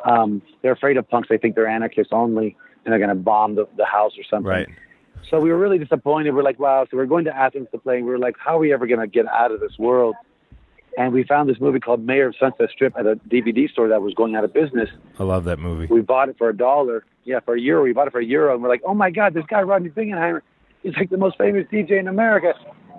[0.05, 1.29] Um, they're afraid of punks.
[1.29, 2.55] They think they're anarchists only,
[2.91, 4.49] they're going to bomb the, the house or something.
[4.49, 4.67] Right.
[5.29, 6.35] So we were really disappointed.
[6.35, 6.85] We're like, wow.
[6.89, 7.97] So we're going to Athens to play.
[7.97, 10.15] And We were like, how are we ever going to get out of this world?
[10.97, 14.01] And we found this movie called Mayor of Sunset Strip at a DVD store that
[14.01, 14.89] was going out of business.
[15.19, 15.87] I love that movie.
[15.87, 17.05] We bought it for a dollar.
[17.25, 17.83] Yeah, for a euro.
[17.83, 19.89] We bought it for a euro, and we're like, oh my god, this guy Rodney
[19.89, 20.41] Bingenheimer,
[20.83, 22.53] he's like the most famous DJ in America.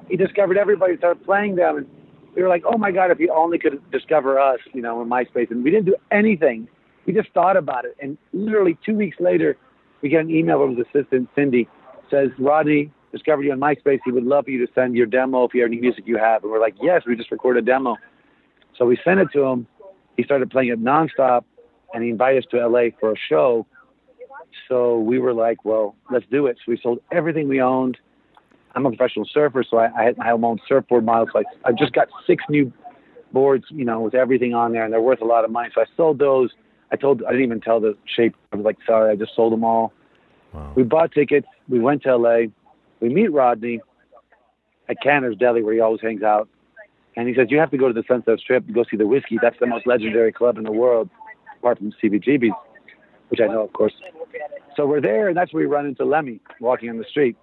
[0.08, 1.86] He discovered everybody, started playing them, and
[2.34, 5.08] we were like, oh my god, if he only could discover us, you know, in
[5.08, 5.50] MySpace.
[5.50, 6.68] And we didn't do anything.
[7.06, 9.56] We just thought about it, and literally two weeks later,
[10.06, 11.68] we get an email from his assistant Cindy,
[12.08, 13.98] says Rodney discovered you on MySpace.
[14.04, 16.16] He would love for you to send your demo if you have any music you
[16.16, 16.44] have.
[16.44, 17.96] And we're like, yes, we just recorded a demo.
[18.78, 19.66] So we sent it to him.
[20.16, 21.42] He started playing it nonstop,
[21.92, 23.66] and he invited us to LA for a show.
[24.68, 26.56] So we were like, well, let's do it.
[26.58, 27.98] So we sold everything we owned.
[28.76, 31.30] I'm a professional surfer, so I, I had my own surfboard models.
[31.32, 32.72] So I, I just got six new
[33.32, 35.70] boards, you know, with everything on there, and they're worth a lot of money.
[35.74, 36.50] So I sold those.
[36.92, 38.36] I told, I didn't even tell the shape.
[38.52, 39.92] I was like, sorry, I just sold them all.
[40.74, 41.46] We bought tickets.
[41.68, 42.46] We went to LA.
[43.00, 43.80] We meet Rodney
[44.88, 46.48] at Canter's Deli, where he always hangs out.
[47.16, 49.06] And he says, You have to go to the Sunset Strip and go see the
[49.06, 49.38] Whiskey.
[49.40, 51.08] That's the most legendary club in the world,
[51.58, 52.54] apart from CBGB's,
[53.28, 53.94] which I know, of course.
[54.76, 57.36] So we're there, and that's where we run into Lemmy walking on the street.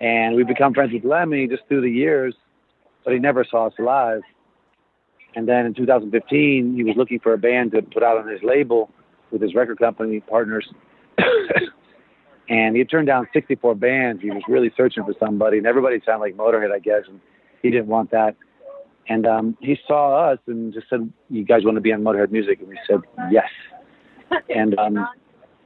[0.00, 2.34] And we become friends with Lemmy just through the years,
[3.04, 4.20] but he never saw us live.
[5.34, 8.42] And then in 2015, he was looking for a band to put out on his
[8.42, 8.90] label
[9.30, 10.68] with his record company partners.
[12.48, 14.22] and he had turned down 64 bands.
[14.22, 17.02] He was really searching for somebody, and everybody sounded like Motorhead, I guess.
[17.08, 17.20] And
[17.62, 18.36] he didn't want that.
[19.08, 22.30] And um, he saw us and just said, "You guys want to be on Motorhead
[22.30, 23.00] Music?" And we said,
[23.30, 23.48] "Yes."
[24.48, 25.06] And um,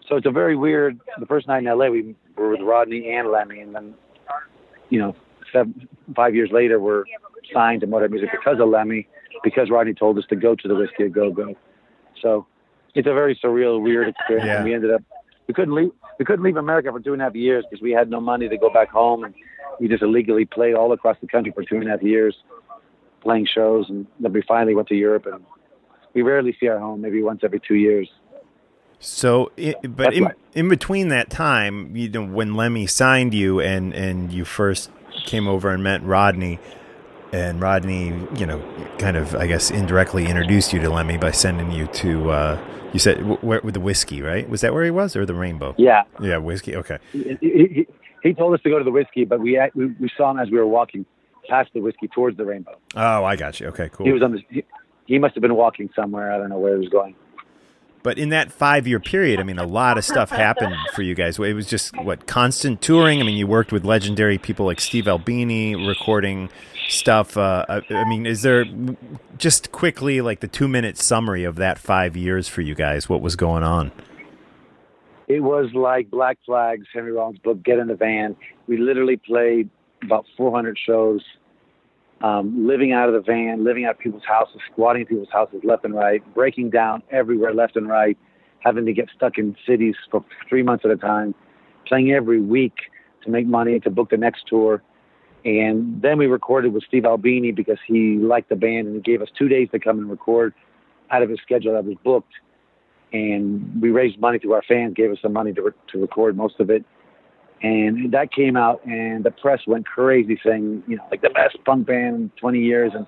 [0.08, 0.98] so it's a very weird.
[1.18, 3.94] The first night in LA, we were with Rodney and Lemmy, and then,
[4.90, 5.14] you know,
[5.52, 7.04] seven, five years later, we're
[7.52, 9.06] signed to Motorhead Music because of Lemmy,
[9.44, 11.54] because Rodney told us to go to the Whiskey a Go Go.
[12.20, 12.46] So
[12.94, 14.46] it's a very surreal, weird experience.
[14.46, 14.56] Yeah.
[14.56, 15.02] And we ended up
[15.48, 17.90] we couldn't leave we couldn't leave America for two and a half years because we
[17.90, 19.34] had no money to go back home, and
[19.80, 22.36] we just illegally played all across the country for two and a half years,
[23.22, 25.44] playing shows, and then we finally went to Europe, and
[26.14, 28.08] we rarely see our home, maybe once every two years.
[29.00, 30.34] So, but That's in, right.
[30.54, 34.90] in between that time, you know, when Lemmy signed you and and you first
[35.24, 36.58] came over and met Rodney,
[37.32, 38.06] and Rodney,
[38.36, 38.62] you know,
[38.98, 42.59] kind of, I guess, indirectly introduced you to Lemmy by sending you to, uh,
[42.92, 44.48] you said, wh- where, with the whiskey, right?
[44.48, 45.74] Was that where he was, or the Rainbow?
[45.76, 46.74] Yeah, Yeah, whiskey.
[46.76, 46.98] Okay.
[47.12, 47.86] he, he,
[48.22, 50.50] he told us to go to the whiskey, but we, we we saw him as
[50.50, 51.05] we were walking
[51.48, 52.76] past the whiskey towards the rainbow.
[52.94, 53.68] Oh, I got you.
[53.68, 54.06] Okay, cool.
[54.06, 54.42] He was on the.
[54.50, 54.64] He,
[55.06, 56.32] he must have been walking somewhere.
[56.32, 57.14] I don't know where he was going.
[58.02, 61.14] But in that five year period, I mean, a lot of stuff happened for you
[61.14, 61.38] guys.
[61.38, 63.20] It was just what constant touring.
[63.20, 66.48] I mean, you worked with legendary people like Steve Albini, recording
[66.89, 67.36] stuff.
[67.36, 68.65] Uh, I, I mean, is there
[69.36, 73.09] just quickly like the two minute summary of that five years for you guys?
[73.09, 73.93] What was going on?
[75.28, 78.35] It was like Black Flags, Henry Rollins' book, Get in the Van.
[78.66, 79.69] We literally played
[80.02, 81.23] about 400 shows,
[82.23, 85.60] um, living out of the van, living out of people's houses, squatting in people's houses
[85.65, 88.16] left and right, breaking down everywhere left and right,
[88.60, 91.35] having to get stuck in cities for three months at a time,
[91.86, 92.74] playing every week
[93.24, 94.82] to make money to book the next tour.
[95.48, 99.22] And then we recorded with Steve Albini because he liked the band and he gave
[99.22, 100.52] us two days to come and record
[101.10, 102.34] out of his schedule that was booked
[103.12, 106.36] and we raised money through our fans, gave us some money to, re- to record
[106.36, 106.84] most of it.
[107.62, 111.56] And that came out, and the press went crazy, saying, you know, like the best
[111.64, 112.92] punk band in 20 years.
[112.94, 113.06] And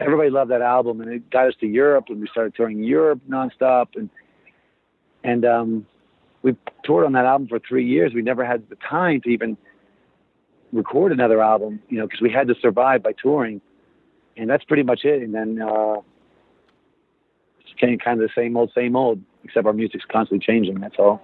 [0.00, 3.20] everybody loved that album, and it got us to Europe, and we started touring Europe
[3.28, 3.88] nonstop.
[3.96, 4.08] And
[5.24, 5.86] and um,
[6.42, 8.12] we toured on that album for three years.
[8.14, 9.56] We never had the time to even
[10.72, 13.60] record another album, you know, because we had to survive by touring.
[14.36, 15.22] And that's pretty much it.
[15.22, 15.96] And then uh,
[17.60, 20.80] it's kind of, kind of the same old, same old, except our music's constantly changing.
[20.80, 21.20] That's all.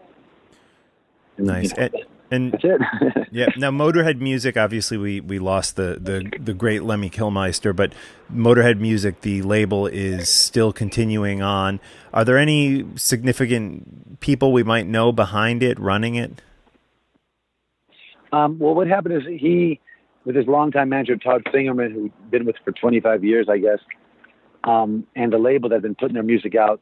[1.36, 1.70] And, Nice.
[1.70, 2.80] you know, And, And that's it.
[3.32, 3.46] yeah.
[3.56, 4.58] Now, Motorhead Music.
[4.58, 7.94] Obviously, we we lost the the the great Lemmy Kilmister, but
[8.30, 11.80] Motorhead Music, the label, is still continuing on.
[12.12, 16.42] Are there any significant people we might know behind it, running it?
[18.32, 19.80] Um, well, what happened is he,
[20.24, 23.78] with his longtime manager Todd Singerman, who'd been with for 25 years, I guess,
[24.64, 26.80] um, and the label that had been putting their music out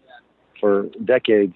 [0.61, 1.55] for decades,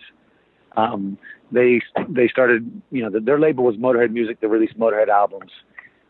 [0.77, 1.19] um,
[1.51, 2.83] they they started.
[2.91, 4.41] You know, the, their label was Motorhead Music.
[4.41, 5.51] They released Motorhead albums.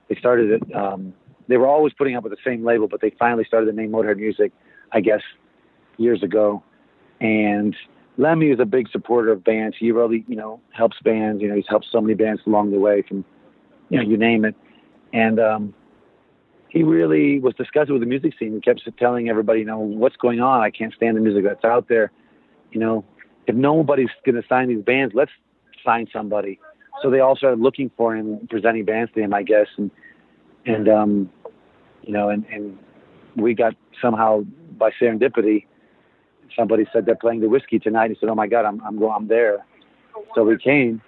[0.08, 0.74] They started it.
[0.74, 1.14] Um,
[1.48, 3.90] they were always putting up with the same label, but they finally started the name
[3.90, 4.52] Motorhead Music,
[4.92, 5.22] I guess,
[5.96, 6.62] years ago.
[7.20, 7.74] And
[8.18, 9.76] Lemmy is a big supporter of bands.
[9.78, 11.42] He really, you know, helps bands.
[11.42, 13.24] You know, he's helped so many bands along the way from
[13.90, 14.54] you know, you name it.
[15.12, 15.74] And um,
[16.68, 18.54] he really was disgusted with the music scene.
[18.54, 20.62] He kept telling everybody, you know, what's going on?
[20.62, 22.10] I can't stand the music that's out there.
[22.70, 23.04] You know,
[23.46, 25.32] if nobody's going to sign these bands, let's
[25.84, 26.58] sign somebody.
[27.02, 29.90] So they all started looking for him, presenting bands to him, I guess, and
[30.66, 31.30] and um,
[32.02, 32.78] you know, and and
[33.36, 34.42] we got somehow
[34.76, 35.66] by serendipity,
[36.54, 38.10] somebody said they're playing the whiskey tonight.
[38.10, 39.64] He said, "Oh my God, I'm I'm I'm there."
[40.34, 41.00] So we came,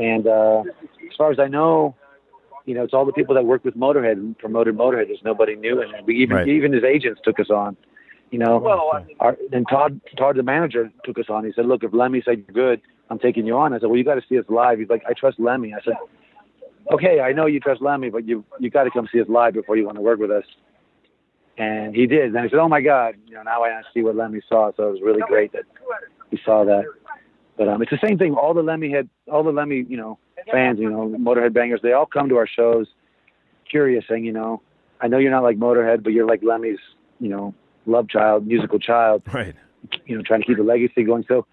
[0.00, 0.62] and uh,
[1.10, 1.94] as far as I know,
[2.66, 5.06] you know, it's all the people that work with Motorhead and promoted Motorhead.
[5.08, 6.48] There's nobody new, and we even Right.
[6.48, 7.76] even his agents took us on.
[8.30, 11.44] You know, Well, I mean- our, and Todd Todd the manager took us on.
[11.44, 13.96] He said, "Look, if Lemmy said you're good, I'm taking you on." I said, "Well,
[13.96, 15.96] you got to see us live." He's like, "I trust Lemmy." I said,
[16.90, 19.54] "Okay, I know you trust Lemmy, but you you got to come see us live
[19.54, 20.44] before you want to work with us."
[21.56, 22.26] And he did.
[22.26, 24.88] And I said, "Oh my God, you know, now I see what Lemmy saw." So
[24.88, 25.64] it was really great that
[26.30, 26.84] he saw that.
[27.58, 28.34] But um, it's the same thing.
[28.34, 30.18] All the Lemmy had, all the Lemmy, you know,
[30.50, 32.86] fans, you know, Motorhead bangers, they all come to our shows,
[33.68, 34.62] curious, saying, you know,
[35.00, 36.78] I know you're not like Motorhead, but you're like Lemmy's,
[37.18, 37.54] you know,
[37.84, 39.56] love child, musical child, Right.
[40.06, 41.24] you know, trying to keep the legacy going.
[41.26, 41.46] So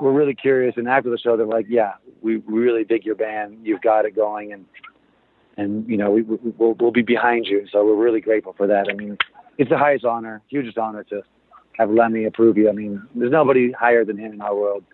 [0.00, 0.74] we're really curious.
[0.78, 3.58] And after the show, they're like, yeah, we we really dig your band.
[3.62, 4.64] You've got it going, and
[5.58, 7.66] and you know, we, we we'll we'll be behind you.
[7.70, 8.86] So we're really grateful for that.
[8.90, 9.18] I mean,
[9.58, 11.22] it's the highest honor, hugest honor to
[11.78, 12.68] have Lemmy approve you.
[12.70, 14.84] I mean, there's nobody higher than him in our world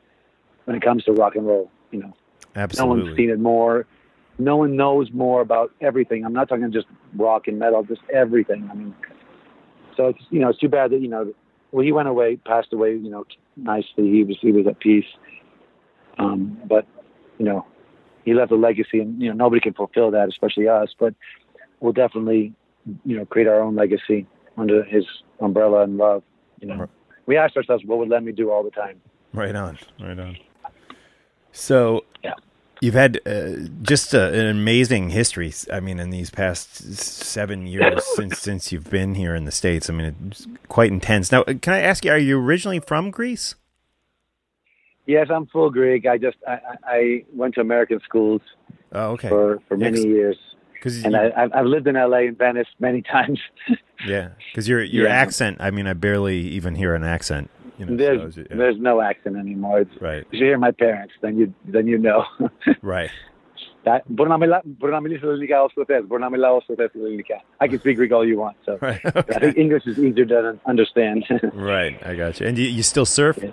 [0.66, 1.70] when it comes to rock and roll.
[1.90, 2.16] You know,
[2.76, 3.86] no one's seen it more.
[4.38, 6.24] No one knows more about everything.
[6.24, 6.86] I'm not talking just
[7.16, 8.68] rock and metal, just everything.
[8.70, 8.94] I mean,
[9.96, 11.32] so it's you know it's too bad that you know
[11.72, 12.92] well he went away, passed away.
[12.92, 13.24] You know,
[13.56, 14.10] nicely.
[14.10, 15.06] He was he was at peace.
[16.18, 16.86] Um, but
[17.38, 17.66] you know,
[18.24, 20.94] he left a legacy, and you know nobody can fulfill that, especially us.
[20.98, 21.14] But
[21.80, 22.52] we'll definitely
[23.04, 24.26] you know create our own legacy
[24.56, 25.04] under his
[25.40, 26.22] umbrella and love.
[26.60, 26.88] You know,
[27.26, 29.00] we ask ourselves, what would Lemmy do all the time?
[29.32, 29.78] Right on.
[30.00, 30.36] Right on.
[31.56, 32.34] So, Yeah.
[32.80, 35.52] you've had uh, just a, an amazing history.
[35.72, 39.88] I mean, in these past seven years since since you've been here in the states.
[39.88, 41.32] I mean, it's quite intense.
[41.32, 42.10] Now, can I ask you?
[42.12, 43.54] Are you originally from Greece?
[45.06, 46.04] Yes, I'm full Greek.
[46.06, 48.42] I just I, I I went to American schools
[48.92, 49.28] Oh, okay.
[49.28, 50.38] for for many Yeah, 'cause- years,
[50.74, 52.26] Because and I I've, I've lived in L.A.
[52.26, 53.38] and Venice many times.
[54.06, 55.14] yeah, because your your Yeah.
[55.14, 55.58] accent.
[55.60, 58.56] I mean, I barely even hear an accent you know, there's, so, yeah.
[58.56, 59.80] there's no accent anymore.
[59.80, 60.26] It's, right.
[60.30, 62.24] If you hear my parents, then you then you know.
[62.82, 63.10] right.
[67.60, 69.00] I can speak Greek all you want, so right.
[69.04, 69.34] okay.
[69.34, 71.24] I think English is easier to understand.
[71.54, 72.46] right, I got you.
[72.46, 73.38] And you, you still surf?
[73.40, 73.50] Yeah.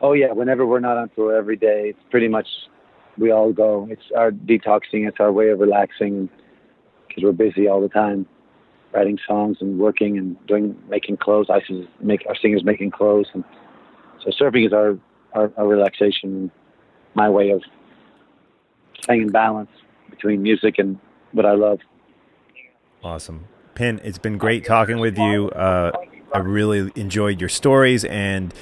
[0.00, 2.48] Oh yeah, whenever we're not on tour every day, it's pretty much
[3.16, 3.86] we all go.
[3.90, 6.28] It's our detoxing, it's our way of relaxing
[7.06, 8.26] because we're busy all the time
[8.92, 11.48] writing songs and working and doing making clothes.
[11.68, 13.44] Is make our singers making clothes, and
[14.22, 14.98] so surfing is our
[15.34, 16.50] our, our relaxation.
[17.14, 17.62] My way of
[19.02, 19.70] staying in balance
[20.10, 20.98] between music and
[21.32, 21.80] what I love.
[23.02, 23.46] Awesome.
[23.74, 25.48] Pyn, it's been great talking with you.
[25.50, 25.92] Uh,
[26.34, 28.52] I really enjoyed your stories and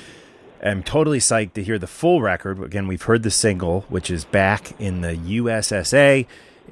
[0.63, 2.63] I'm totally psyched to hear the full record.
[2.63, 6.27] Again, we've heard the single, which is back in the USSA.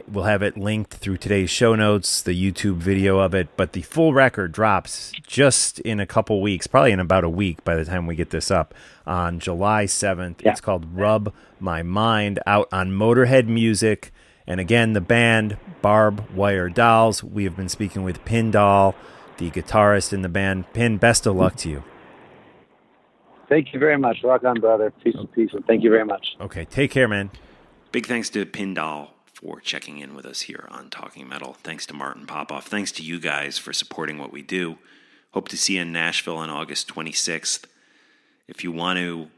[0.07, 3.83] We'll have it linked through today's show notes, the YouTube video of it, but the
[3.83, 7.85] full record drops just in a couple weeks, probably in about a week by the
[7.85, 8.75] time we get this up
[9.07, 10.43] on July 7th.
[10.43, 10.53] Yeah.
[10.53, 14.12] It's called Rub My Mind out on Motorhead Music.
[14.47, 17.25] And again, the band Barb Wire Dolls.
[17.25, 18.95] We have been speaking with Pyn Doll,
[19.39, 20.71] the guitarist in the band.
[20.75, 21.85] Pyn, best of luck to you.
[23.49, 24.19] Thank you very much.
[24.23, 24.93] Rock on, brother.
[25.03, 25.51] Peace and peace.
[25.53, 26.37] And thank you very much.
[26.41, 27.31] Okay, take care, man.
[27.93, 29.14] Big thanks to Pyn Doll
[29.45, 31.53] for checking in with us here on Talking Metal.
[31.62, 32.65] Thanks to Martin Popoff.
[32.65, 34.79] Thanks to you guys for supporting what we do.
[35.33, 37.66] Hope to see you in Nashville on August 26th.
[38.49, 39.29] If you want to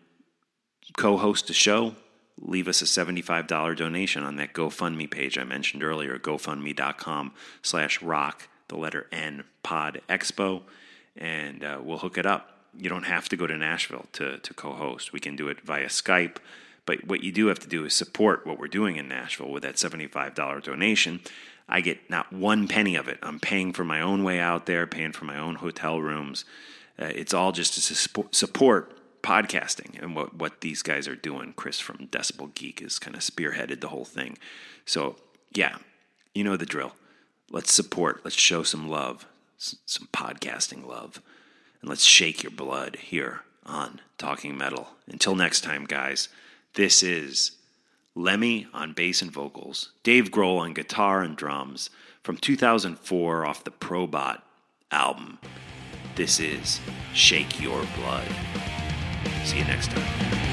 [0.97, 1.97] co host a show,
[2.41, 8.49] leave us a $75 donation on that GoFundMe page I mentioned earlier, gofundme.com slash rock,
[8.69, 10.63] the letter N, pod expo,
[11.17, 12.69] and uh, we'll hook it up.
[12.79, 15.13] You don't have to go to Nashville to, to co host.
[15.13, 16.37] We can do it via Skype,
[16.87, 19.65] But what you do have to do is support what we're doing in Nashville with
[19.65, 21.21] that $75 donation.
[21.69, 23.19] I get not one penny of it.
[23.23, 26.45] I'm paying for my own way out there, paying for my own hotel rooms.
[26.99, 28.93] Uh, it's all just to suspo- support
[29.23, 31.53] podcasting and what, what these guys are doing.
[31.57, 34.39] Chris from Decibel Geek has kind of spearheaded the whole thing.
[34.85, 35.17] So,
[35.53, 35.79] yeah,
[36.35, 36.95] you know the drill.
[37.51, 39.27] Let's support, let's show some love,
[39.59, 41.21] s- some podcasting love,
[41.81, 44.91] and let's shake your blood here on Talking Metal.
[45.09, 46.29] Until next time, guys,
[46.77, 47.53] this is
[48.15, 51.91] Lemmy on bass and vocals, Dave Grohl on guitar and drums
[52.23, 54.43] from 2004 off the Probot
[54.91, 55.39] album.
[56.17, 56.81] This is
[57.15, 58.29] Shake Your Blood.
[59.45, 60.46] See you next time.